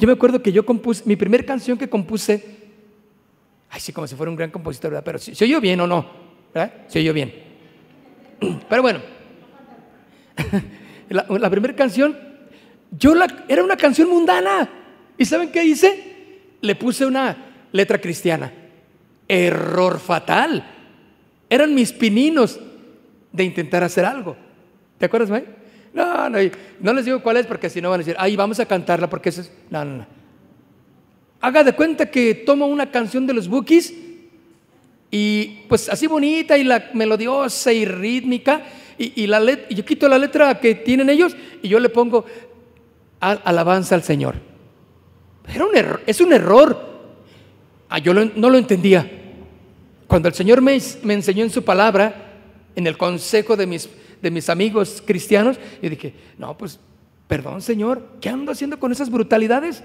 [0.00, 2.42] Yo me acuerdo que yo compuse, mi primera canción que compuse,
[3.68, 5.04] ay, sí, como si fuera un gran compositor, ¿verdad?
[5.04, 6.06] Pero si ¿se oyó bien o no?
[6.54, 6.72] ¿verdad?
[6.88, 7.34] Se oyó bien.
[8.68, 9.00] Pero bueno,
[11.10, 12.18] la, la primera canción,
[12.90, 14.70] yo la, era una canción mundana.
[15.18, 16.38] ¿Y saben qué hice?
[16.62, 17.36] Le puse una,
[17.72, 18.50] letra cristiana.
[19.28, 20.64] Error fatal.
[21.50, 22.58] Eran mis pininos
[23.32, 24.34] de intentar hacer algo.
[24.96, 25.44] ¿Te acuerdas, May?
[25.92, 26.38] No, no,
[26.80, 29.10] no les digo cuál es porque si no van a decir, ay, vamos a cantarla
[29.10, 29.52] porque eso es...
[29.70, 30.06] No, no, no.
[31.40, 33.94] Haga de cuenta que tomo una canción de los Bookies
[35.10, 38.62] y pues así bonita y la melodiosa y rítmica
[38.98, 42.26] y, la y yo quito la letra que tienen ellos y yo le pongo
[43.20, 44.36] alabanza al Señor.
[45.52, 46.90] Era un error, es un error
[47.92, 49.10] Ah, yo no lo entendía.
[50.06, 52.36] Cuando el Señor me, enseñó en su palabra,
[52.76, 56.78] en el consejo de mis, de mis amigos cristianos, yo dije, no, pues,
[57.26, 59.82] perdón Señor, ¿qué ando haciendo con esas brutalidades?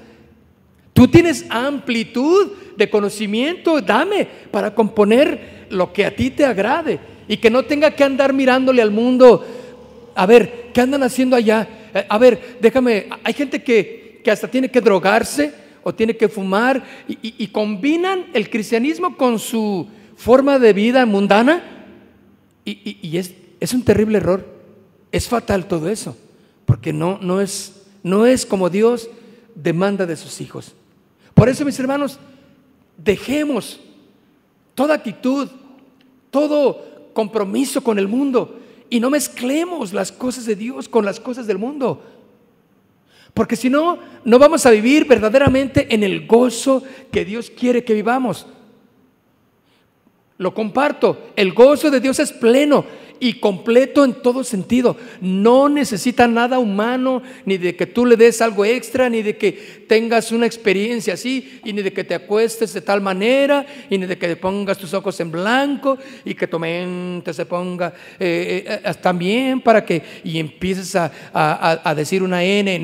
[0.94, 7.38] Tú tienes amplitud de conocimiento, dame para componer lo que a ti te agrade y
[7.38, 9.46] que no tenga que andar mirándole al mundo.
[10.16, 11.68] A ver, ¿qué andan haciendo allá?
[11.94, 15.54] Eh, a ver, déjame, hay gente que, que hasta tiene que drogarse
[15.88, 21.62] o tiene que fumar y, combinan el cristianismo con su forma de vida mundana
[22.66, 24.46] y, es, es, un terrible error.
[25.12, 26.18] Es fatal todo eso,
[26.66, 29.10] porque no, no, es, no es como Dios
[29.56, 30.74] demanda de sus hijos.
[31.34, 32.20] Por eso, mis hermanos,
[32.98, 33.80] dejemos
[34.74, 35.50] toda actitud,
[36.32, 41.48] todo compromiso con el mundo y no mezclemos las cosas de Dios con las cosas
[41.48, 42.04] del mundo.
[43.34, 47.94] Porque si no, no vamos a vivir verdaderamente en el gozo que Dios quiere que
[47.94, 48.46] vivamos.
[50.38, 52.86] Lo comparto, el gozo de Dios es pleno
[53.20, 54.98] y completo en todo sentido.
[55.22, 59.86] No necesita nada humano, ni de que tú le des algo extra, ni de que
[59.88, 64.06] tengas una experiencia así, y ni de que te acuestes de tal manera, y ni
[64.06, 68.64] de que te pongas tus ojos en blanco, y que tu mente se ponga eh,
[68.68, 72.76] eh, eh, también para que, y empieces a, a decir una N.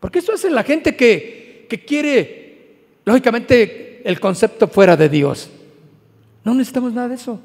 [0.00, 5.50] Porque eso hace la gente que, que quiere, lógicamente, el concepto fuera de Dios.
[6.44, 7.40] No necesitamos nada de eso.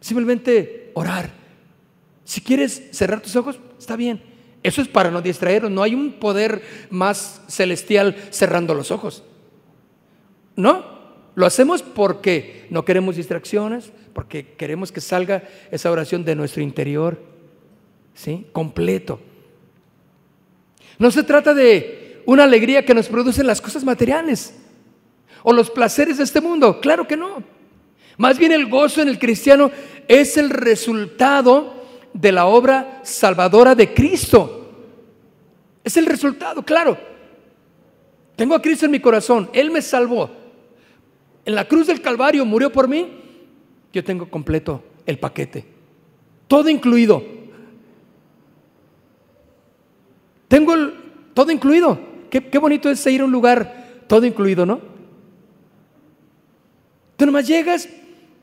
[0.00, 1.30] Simplemente orar.
[2.24, 4.20] Si quieres cerrar tus ojos, está bien.
[4.64, 5.70] Eso es para no distraernos.
[5.70, 6.60] No hay un poder
[6.90, 9.22] más celestial cerrando los ojos.
[10.56, 10.84] No,
[11.36, 17.22] lo hacemos porque no queremos distracciones, porque queremos que salga esa oración de nuestro interior,
[18.12, 18.48] ¿sí?
[18.52, 19.20] Completo.
[20.98, 24.62] No se trata de una alegría que nos producen las cosas materiales
[25.44, 26.80] o los placeres de este mundo.
[26.80, 27.44] Claro que no.
[28.16, 29.70] Más bien el gozo en el cristiano
[30.08, 31.74] es el resultado
[32.12, 34.72] de la obra salvadora de Cristo.
[35.84, 36.96] Es el resultado, claro.
[38.34, 39.50] Tengo a Cristo en mi corazón.
[39.52, 40.30] Él me salvó.
[41.44, 43.06] En la cruz del Calvario murió por mí.
[43.92, 45.66] Yo tengo completo el paquete.
[46.48, 47.22] Todo incluido.
[50.48, 50.74] Tengo
[51.34, 51.98] todo incluido.
[52.30, 54.93] Qué, bonito es ir a un lugar todo incluido, ¿no?
[57.16, 57.88] Tú nomás llegas,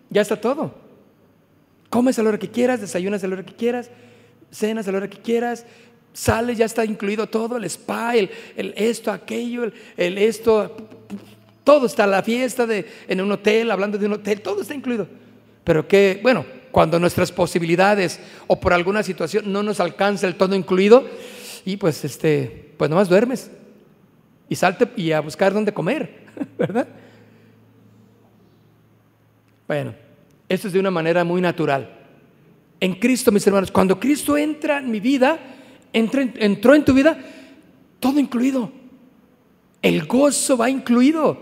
[0.09, 0.73] ya está todo.
[1.89, 3.89] Comes a la hora que quieras, desayunas a la hora que quieras,
[4.51, 5.65] cenas a la hora que quieras,
[6.13, 10.75] sales, ya está incluido todo, el spa, el, esto, aquello, el, esto,
[11.63, 15.07] todo está, la fiesta de, en un hotel, hablando de un hotel, todo está incluido.
[15.63, 20.55] Pero que, bueno, cuando nuestras posibilidades o por alguna situación no nos alcanza el todo
[20.55, 21.05] incluido,
[21.65, 23.51] y pues este, pues nomás duermes
[24.49, 26.25] y salte y a buscar dónde comer,
[26.57, 26.87] ¿verdad?
[29.71, 29.93] Bueno,
[30.49, 31.89] esto es de una manera muy natural.
[32.77, 35.39] En Cristo, mis hermanos, cuando Cristo entra en mi vida,
[35.93, 37.17] entró en tu vida,
[37.97, 38.69] todo incluido.
[39.81, 41.37] El gozo va incluido.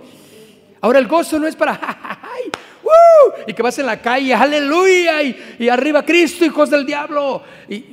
[0.80, 1.82] Ahora el gozo no es para
[3.48, 7.42] y que vas en la calle, aleluya, y, arriba Cristo, hijos del diablo.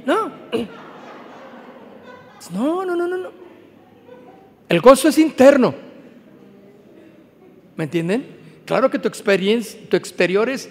[0.04, 0.32] No.
[2.52, 3.30] No, no, no, no, no.
[4.68, 5.74] El gozo es interno.
[7.74, 8.35] ¿Me entienden?
[8.66, 10.68] Claro que tu experiencia, tu exterior es,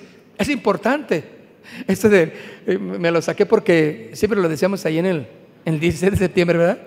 [0.49, 1.23] importante.
[1.88, 2.34] Esto de,
[2.67, 5.27] eh, me lo saqué porque siempre lo decíamos ahí en el,
[5.63, 6.77] en el 16 de septiembre, ¿verdad?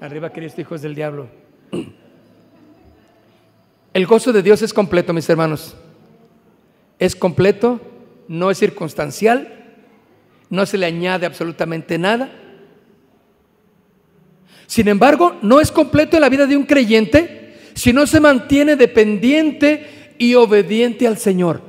[0.00, 1.26] Arriba Cristo, hijos del diablo.
[3.94, 5.74] El gozo de Dios es completo, mis hermanos.
[6.98, 7.80] Es completo,
[8.28, 9.74] no es circunstancial,
[10.50, 12.30] no se le añade absolutamente nada.
[14.66, 17.45] Sin embargo, no es completo en la vida de un creyente
[17.76, 21.62] si no se mantiene dependiente y obediente al Señor.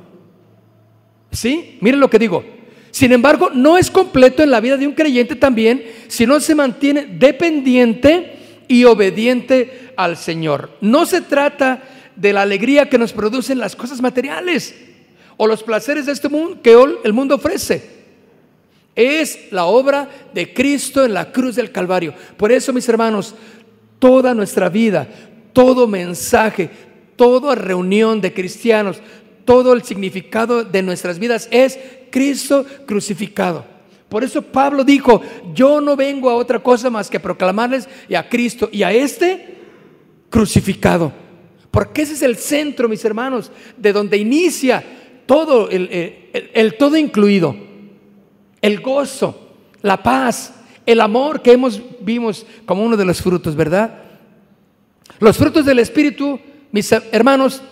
[1.30, 1.78] ¿Sí?
[1.80, 2.44] Miren lo que digo.
[2.90, 6.56] Sin embargo, no es completo en la vida de un creyente también si no se
[6.56, 10.70] mantiene dependiente y obediente al Señor.
[10.80, 11.82] No se trata
[12.16, 14.74] de la alegría que nos producen las cosas materiales
[15.36, 17.98] o los placeres de este mundo que el mundo ofrece
[18.98, 22.12] es la obra de Cristo en la cruz del Calvario.
[22.36, 23.32] Por eso, mis hermanos,
[24.00, 25.06] toda nuestra vida,
[25.52, 26.70] todo mensaje,
[27.16, 29.00] toda reunión de cristianos,
[29.44, 31.78] todo el significado de nuestras vidas es
[32.10, 33.64] Cristo crucificado.
[34.08, 35.20] Por eso Pablo dijo,
[35.54, 39.56] yo no vengo a otra cosa más que proclamarles y a Cristo y a este
[40.30, 41.12] crucificado.
[41.70, 44.82] Porque ese es el centro, mis hermanos, de donde inicia
[45.26, 47.54] todo, el, todo incluido
[48.60, 50.54] el gozo, la paz,
[50.86, 54.02] el amor que hemos vimos como uno de los frutos, ¿verdad?
[55.18, 56.38] Los frutos del Espíritu,
[56.70, 57.62] mis hermanos,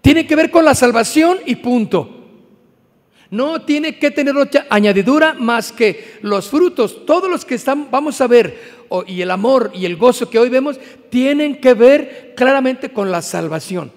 [0.00, 2.10] tienen que ver con la salvación y punto.
[3.30, 8.20] No tiene que tener otra añadidura más que los frutos, todos los que están, vamos
[8.20, 10.78] a ver, y el amor y el gozo que hoy vemos,
[11.10, 13.90] tienen que ver claramente con la salvación.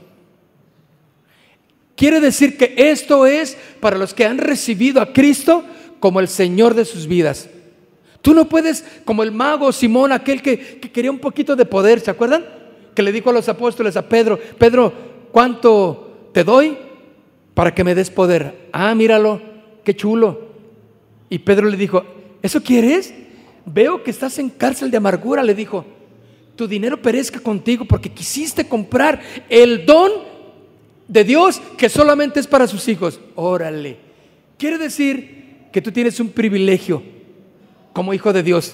[1.96, 5.64] Quiere decir que esto es para los que han recibido a Cristo
[6.00, 7.50] como el Señor de sus vidas.
[8.22, 12.12] Tú no puedes, como el mago Simón, aquel que, quería un poquito de poder, ¿se
[12.12, 12.46] acuerdan?
[12.98, 14.92] Que le dijo a los apóstoles, a Pedro, Pedro,
[15.32, 16.76] ¿cuánto te doy
[17.54, 18.70] para que me des poder?
[18.72, 19.40] Ah, míralo,
[19.84, 20.48] qué chulo.
[21.30, 22.04] Y Pedro le dijo,
[22.42, 23.14] ¿eso quieres?
[23.68, 25.86] Veo que estás en cárcel de amargura, le dijo.
[26.56, 30.12] Tu dinero perezca contigo porque quisiste comprar el don
[31.08, 33.20] de Dios que solamente es para sus hijos.
[33.36, 33.98] Órale.
[34.58, 37.04] Quiere decir que tú tienes un privilegio
[37.94, 38.74] como hijo de Dios,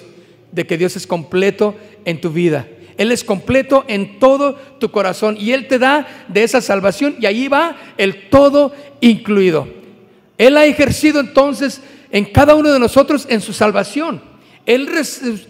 [0.50, 1.74] de que Dios es completo
[2.06, 2.66] en tu vida.
[2.96, 7.26] Él es completo en todo tu corazón y Él te da de esa salvación y
[7.26, 9.68] ahí va el todo incluido.
[10.38, 11.80] Él ha ejercido entonces
[12.10, 14.22] en cada uno de nosotros en su salvación.
[14.66, 14.88] Él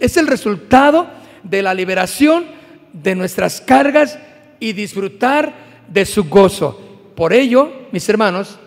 [0.00, 1.08] es el resultado
[1.42, 2.44] de la liberación
[2.92, 4.18] de nuestras cargas
[4.60, 5.54] y disfrutar
[5.88, 6.80] de su gozo.
[7.14, 8.58] Por ello, mis hermanos,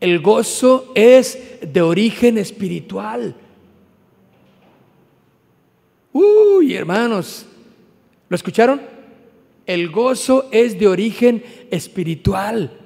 [0.00, 3.34] el gozo es de origen espiritual.
[6.12, 7.46] Uy, hermanos,
[8.28, 8.80] ¿lo escucharon?
[9.66, 12.78] El gozo es de origen espiritual.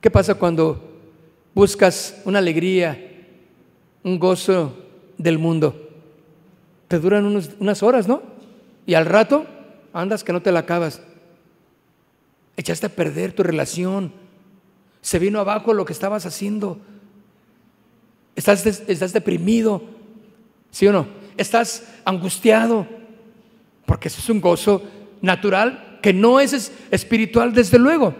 [0.00, 0.82] ¿Qué pasa cuando
[1.54, 2.98] buscas una alegría,
[4.02, 4.74] un gozo
[5.18, 5.90] del mundo?
[6.88, 7.26] Te duran
[7.58, 8.22] unas horas, ¿no?
[8.86, 9.44] Y al rato
[9.92, 11.02] andas que no te la acabas.
[12.56, 14.12] Echaste a perder tu relación.
[15.02, 16.78] Se vino abajo lo que estabas haciendo.
[18.34, 19.82] Estás, estás deprimido.
[20.70, 21.06] ¿Sí o no?
[21.38, 22.86] Estás angustiado.
[23.86, 24.82] Porque eso es un gozo
[25.22, 28.14] natural que no es espiritual, desde luego.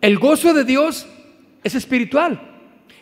[0.00, 1.06] El gozo de Dios
[1.62, 2.40] es espiritual,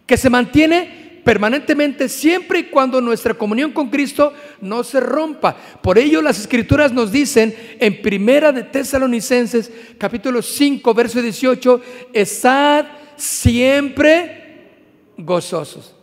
[0.06, 5.56] que se mantiene permanentemente siempre y cuando nuestra comunión con Cristo no se rompa.
[5.82, 11.80] Por ello las escrituras nos dicen en Primera de Tesalonicenses capítulo 5 verso 18,
[12.12, 14.68] estad siempre
[15.16, 15.94] gozosos.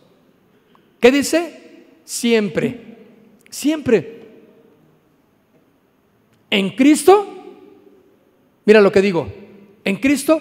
[1.00, 1.84] ¿Qué dice?
[2.04, 2.87] Siempre.
[3.50, 4.18] Siempre.
[6.50, 7.26] En Cristo,
[8.64, 9.30] mira lo que digo,
[9.84, 10.40] en Cristo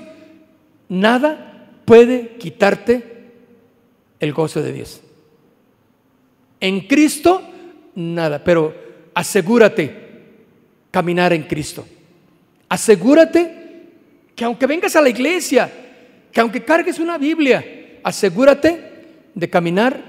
[0.89, 3.03] nada puede quitarte
[4.19, 5.01] el gozo de Dios.
[6.59, 7.41] En Cristo,
[7.95, 8.73] nada, pero
[9.13, 10.07] asegúrate
[10.91, 11.85] caminar en Cristo.
[12.69, 13.53] Asegúrate
[14.35, 15.71] que aunque vengas a la iglesia,
[16.31, 18.79] que aunque cargues una Biblia, asegúrate
[19.33, 20.01] de caminar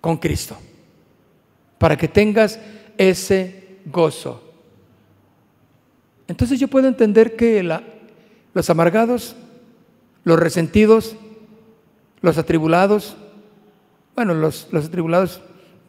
[0.00, 0.56] con Cristo,
[1.84, 2.58] para que tengas
[2.96, 4.42] ese gozo.
[6.26, 7.62] Entonces yo puedo entender que
[8.54, 9.36] los amargados,
[10.24, 11.14] los resentidos,
[12.22, 13.18] los atribulados,
[14.16, 15.42] bueno, los, atribulados,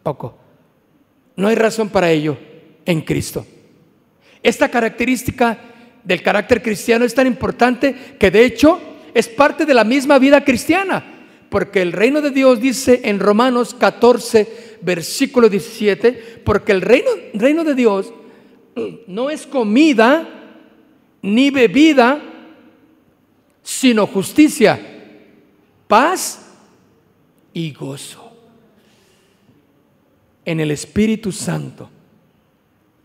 [0.04, 0.38] poco.
[1.38, 2.38] No hay razón para ello
[2.86, 3.46] en Cristo.
[4.44, 5.58] Esta característica
[6.04, 8.82] del carácter cristiano es tan importante que de hecho
[9.14, 11.15] es parte de la misma vida cristiana,
[11.56, 17.64] porque el reino de Dios dice en Romanos 14, versículo 17, porque el reino, reino
[17.64, 18.12] de Dios
[19.08, 20.28] no es comida
[21.22, 22.22] ni bebida,
[23.64, 24.78] sino justicia
[25.88, 26.46] paz
[27.54, 28.34] y gozo
[30.44, 31.90] en el Espíritu Santo.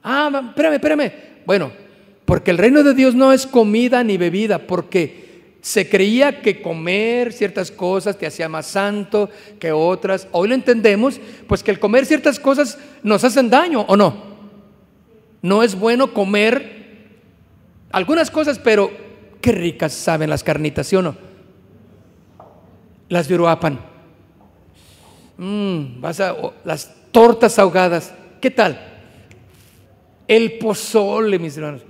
[0.03, 1.13] Ah, espérame, espérame.
[1.47, 1.71] Bueno,
[2.25, 5.30] porque el reino de Dios no es comida ni bebida, porque
[5.61, 10.29] se creía que comer ciertas cosas te hacía más santo que otras.
[10.33, 14.31] Hoy lo entendemos, pues que el comer ciertas cosas nos hacen daño, ¿o no?
[15.43, 17.21] No es bueno comer
[17.93, 18.91] algunas cosas, pero
[19.41, 21.31] qué ricas saben las carnitas, ¿sí o no?
[23.11, 23.37] las de
[25.37, 26.35] mm, vas a,
[26.65, 28.15] las tortas ahogadas.
[28.41, 28.81] ¿Qué tal?
[30.27, 31.83] El pozole, mis hermanos.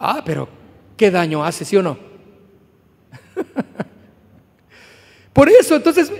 [0.00, 0.48] Ah, pero
[0.96, 2.05] ¿qué daño hace, sí o no?
[5.32, 6.12] Por eso, entonces,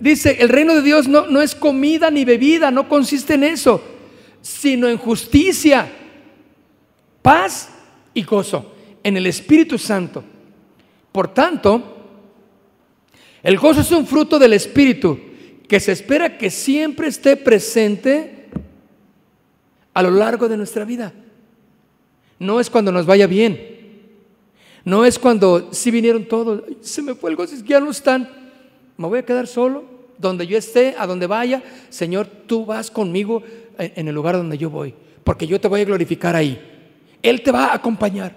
[0.00, 3.82] dice, el reino de Dios no, no es comida ni bebida, no consiste en eso,
[4.40, 5.90] sino en justicia,
[7.22, 7.70] paz
[8.14, 10.24] y gozo en el Espíritu Santo.
[11.12, 11.92] Por tanto,
[13.42, 15.18] el gozo es un fruto del Espíritu
[15.68, 18.48] que se espera que siempre esté presente
[19.94, 21.12] a lo largo de nuestra vida.
[22.38, 23.71] No es cuando nos vaya bien.
[24.84, 28.28] No es cuando si vinieron todos, se me fue el gozo, ya no están.
[28.96, 29.84] Me voy a quedar solo,
[30.18, 31.62] donde yo esté, a donde vaya.
[31.88, 33.42] Señor, tú vas conmigo
[33.78, 36.60] en el lugar donde yo voy, porque yo te voy a glorificar ahí.
[37.22, 38.34] Él te va a acompañar.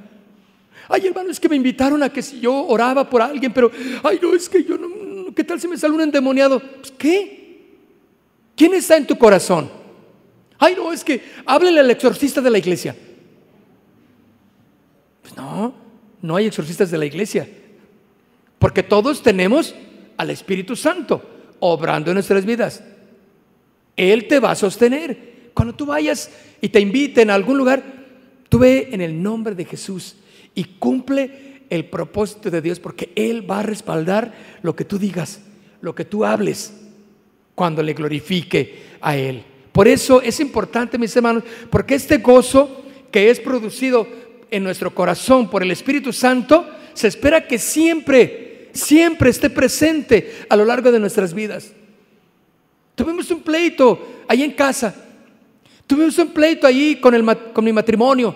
[0.87, 3.71] Ay, hermano, es que me invitaron a que si yo oraba por alguien, pero,
[4.03, 6.59] ay, no, es que yo no, ¿qué tal si me sale un endemoniado?
[6.59, 7.45] Pues, ¿qué?
[8.55, 9.69] ¿Quién está en tu corazón?
[10.59, 12.95] Ay, no, es que háblele al exorcista de la iglesia.
[15.23, 15.73] Pues no,
[16.25, 17.47] no hay exorcistas de la iglesia.
[18.57, 19.75] Porque todos tenemos
[20.17, 21.21] al Espíritu Santo
[21.59, 22.83] obrando en nuestras vidas.
[23.95, 25.51] Él te va a sostener.
[25.53, 27.83] Cuando tú vayas y te inviten a algún lugar,
[28.49, 30.15] tú ve en el nombre de Jesús
[30.53, 35.41] y cumple el propósito de Dios porque Él va a respaldar lo que tú digas,
[35.81, 36.73] lo que tú hables
[37.53, 39.43] cuando le glorifique a Él.
[39.71, 44.07] Por eso es importante, mis hermanos, porque este gozo que es producido
[44.55, 50.55] en nuestro corazón por el Espíritu Santo, se espera que siempre, siempre esté presente a
[50.55, 51.73] lo largo de nuestras vidas.
[52.95, 54.95] Tuvimos un pleito ahí en casa.
[55.85, 58.33] Tuvimos un pleito ahí con, el, con mi matrimonio.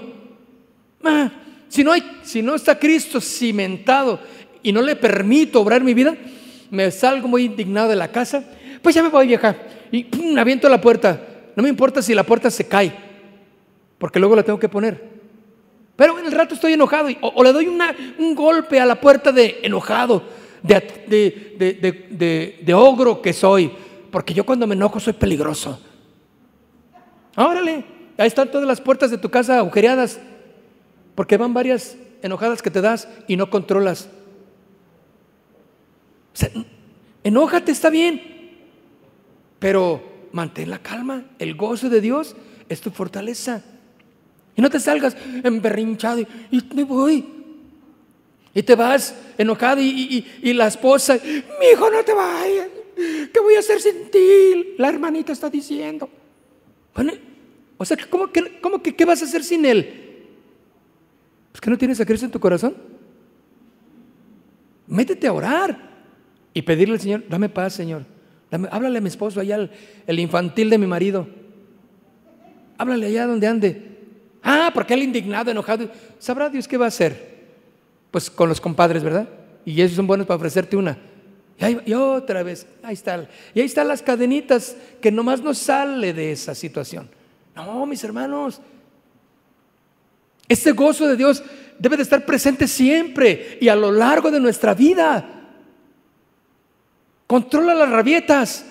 [1.70, 4.20] Si, no hay, si no está Cristo cimentado
[4.62, 6.18] y no le permito obrar mi vida,
[6.70, 8.44] me salgo muy indignado de la casa,
[8.82, 9.56] pues ya me voy vieja
[9.90, 11.28] y pum, aviento la puerta.
[11.56, 12.94] No me importa si la puerta se cae,
[13.98, 15.19] porque luego la tengo que poner.
[16.00, 19.60] Pero en el rato estoy enojado o, le doy un golpe a la puerta de
[19.64, 20.24] enojado,
[20.64, 23.70] de, de, ogro que soy,
[24.10, 25.78] porque yo cuando me enojo soy peligroso.
[27.36, 27.84] Órale,
[28.18, 30.22] ahí están todas las puertas de tu casa agujereadas,
[31.16, 34.08] porque van varias enojadas que te das y no controlas.
[37.26, 38.22] enójate, está bien,
[39.60, 41.26] pero mantén la calma.
[41.40, 42.38] El gozo de Dios
[42.70, 43.66] es tu fortaleza.
[44.60, 46.28] Y no te salgas emberrinchado y,
[46.76, 47.26] me voy.
[48.54, 52.68] Y te vas enojado y, la esposa, mi hijo, no te vayas.
[53.34, 54.76] ¿Qué voy a hacer sin ti?
[54.78, 56.10] La hermanita está diciendo.
[57.78, 60.26] o sea, ¿cómo que, cómo que qué vas a hacer sin él?
[61.54, 62.76] Pues que no tienes a Cristo en tu corazón.
[64.88, 65.90] Métete a orar
[66.54, 68.04] y pedirle al Señor, dame paz, Señor.
[68.52, 69.70] háblale a mi esposo allá,
[70.06, 71.30] el infantil de mi marido.
[72.78, 73.89] Háblale allá donde ande.
[74.44, 75.90] Ah, porque él indignado, enojado.
[76.18, 77.40] ¿Sabrá Dios qué va a hacer?
[78.12, 79.28] Pues con los compadres, ¿verdad?
[79.66, 80.98] Y ellos son buenos para ofrecerte una.
[81.86, 83.28] Y, otra vez, ahí está.
[83.54, 87.10] Y ahí están las cadenitas que nomás no sale de esa situación.
[87.56, 88.62] No, mis hermanos.
[90.48, 91.44] Este gozo de Dios
[91.78, 95.26] debe de estar presente siempre y a lo largo de nuestra vida.
[97.28, 98.66] Controla las rabietas.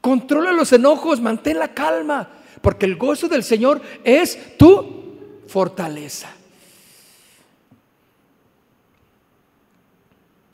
[0.00, 5.02] Controla los enojos, mantén la calma porque el gozo del Señor es tu
[5.46, 6.30] fortaleza.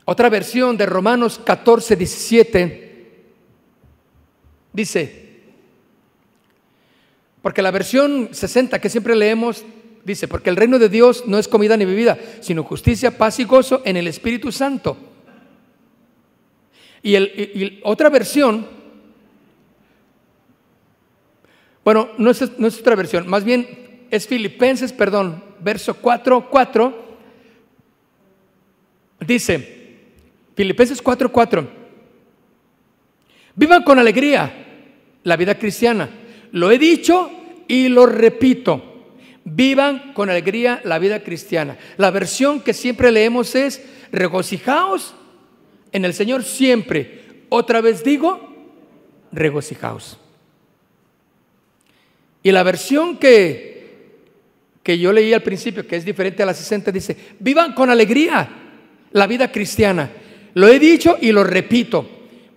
[0.05, 3.17] Otra versión de Romanos 14, 17
[4.73, 5.29] dice,
[7.43, 9.65] porque la versión 60 que siempre leemos
[10.05, 13.45] dice, porque el reino de Dios no es comida ni bebida, sino justicia, paz y
[13.45, 14.97] gozo en el Espíritu Santo.
[17.03, 18.67] Y, el, otra versión
[21.89, 27.17] Bueno, no es, otra versión, más bien es Filipenses, perdón, verso 4, 4.
[29.21, 29.97] Dice,
[30.55, 31.69] Filipenses 4, 4.
[33.55, 34.53] Vivan con alegría
[35.23, 36.11] la vida cristiana.
[36.53, 37.31] Lo he dicho
[37.67, 39.07] y lo repito.
[39.45, 41.79] Vivan con alegría la vida cristiana.
[41.97, 43.83] La versión que siempre leemos es,
[44.13, 45.15] regocijaos
[45.93, 47.47] en el Señor siempre.
[47.49, 48.47] Otra vez digo,
[49.33, 50.19] regocijaos.
[52.43, 54.15] Y la versión que,
[54.83, 58.49] que yo leí al principio, que es diferente a la 60, dice, vivan con alegría
[59.13, 60.11] la vida cristiana.
[60.55, 62.09] Lo he dicho y lo repito,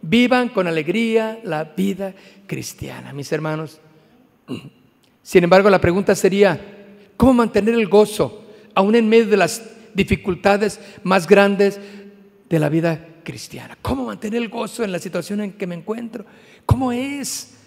[0.01, 2.13] vivan con alegría la vida
[2.47, 3.79] cristiana, mis hermanos.
[5.23, 6.59] Sin embargo, la pregunta sería,
[7.17, 9.63] ¿cómo mantener el gozo aún en medio de las
[9.93, 11.79] dificultades más grandes
[12.49, 13.77] de la vida cristiana?
[13.82, 16.25] ¿Cómo mantener el gozo en la situación en que me encuentro?
[16.65, 17.57] ¿Cómo es?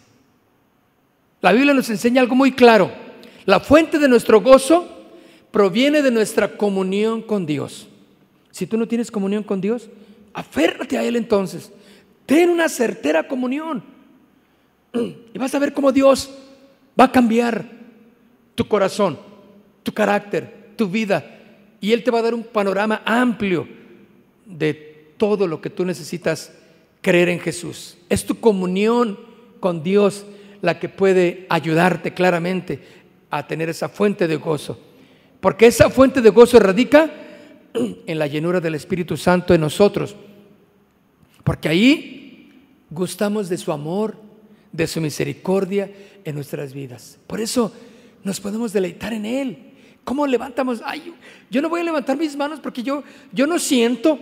[1.44, 2.90] La Biblia nos enseña algo muy claro.
[3.44, 4.88] La fuente de nuestro gozo
[5.50, 7.86] proviene de nuestra comunión con Dios.
[8.50, 9.90] Si tú no tienes comunión con Dios,
[10.32, 11.70] aférrate a Él entonces.
[12.24, 13.84] Ten una certera comunión.
[15.34, 16.30] Y vas a ver cómo Dios
[16.98, 17.66] va a cambiar
[18.54, 19.18] tu corazón,
[19.82, 21.40] tu carácter, tu vida.
[21.78, 23.68] Y Él te va a dar un panorama amplio
[24.46, 26.54] de todo lo que tú necesitas
[27.02, 27.98] creer en Jesús.
[28.08, 29.20] Es tu comunión
[29.60, 30.24] con Dios
[30.64, 32.80] la que puede ayudarte claramente
[33.28, 34.80] a tener esa fuente de gozo.
[35.38, 37.10] Porque esa fuente de gozo radica
[37.74, 40.16] en la llenura del Espíritu Santo en nosotros.
[41.44, 42.50] Porque ahí
[42.88, 44.16] gustamos de su amor,
[44.72, 45.90] de su misericordia
[46.24, 47.18] en nuestras vidas.
[47.26, 47.70] Por eso
[48.22, 49.58] nos podemos deleitar en Él.
[50.02, 50.80] ¿Cómo levantamos?
[50.82, 51.12] Ay,
[51.50, 54.18] yo no voy a levantar mis manos porque yo, yo no siento,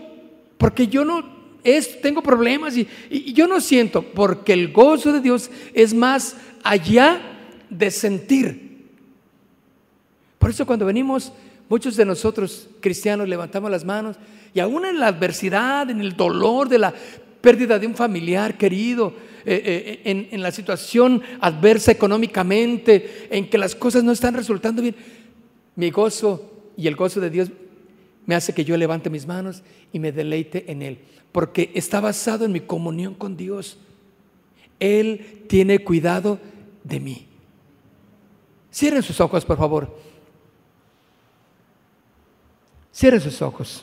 [0.59, 2.87] porque yo no es, tengo problemas y,
[3.33, 7.21] yo no siento, porque el gozo de Dios es más allá
[7.71, 8.87] de sentir.
[10.39, 11.33] Por eso cuando venimos,
[11.69, 14.17] muchos de nosotros cristianos levantamos las manos
[14.55, 16.93] y aún en la adversidad, en el dolor de la
[17.41, 23.75] pérdida de un familiar querido, eh, eh, en, la situación adversa económicamente, en que las
[23.75, 24.95] cosas no están resultando bien,
[25.75, 27.51] mi gozo y el gozo de Dios
[28.27, 29.63] me hace que yo levante mis manos
[29.93, 30.99] y me deleite en Él
[31.33, 33.79] porque está basado en mi comunión con Dios.
[34.79, 36.39] Él tiene cuidado
[36.85, 37.27] de mí.
[38.73, 39.99] Cierren sus ojos, por favor.
[42.95, 43.83] Cierren sus ojos.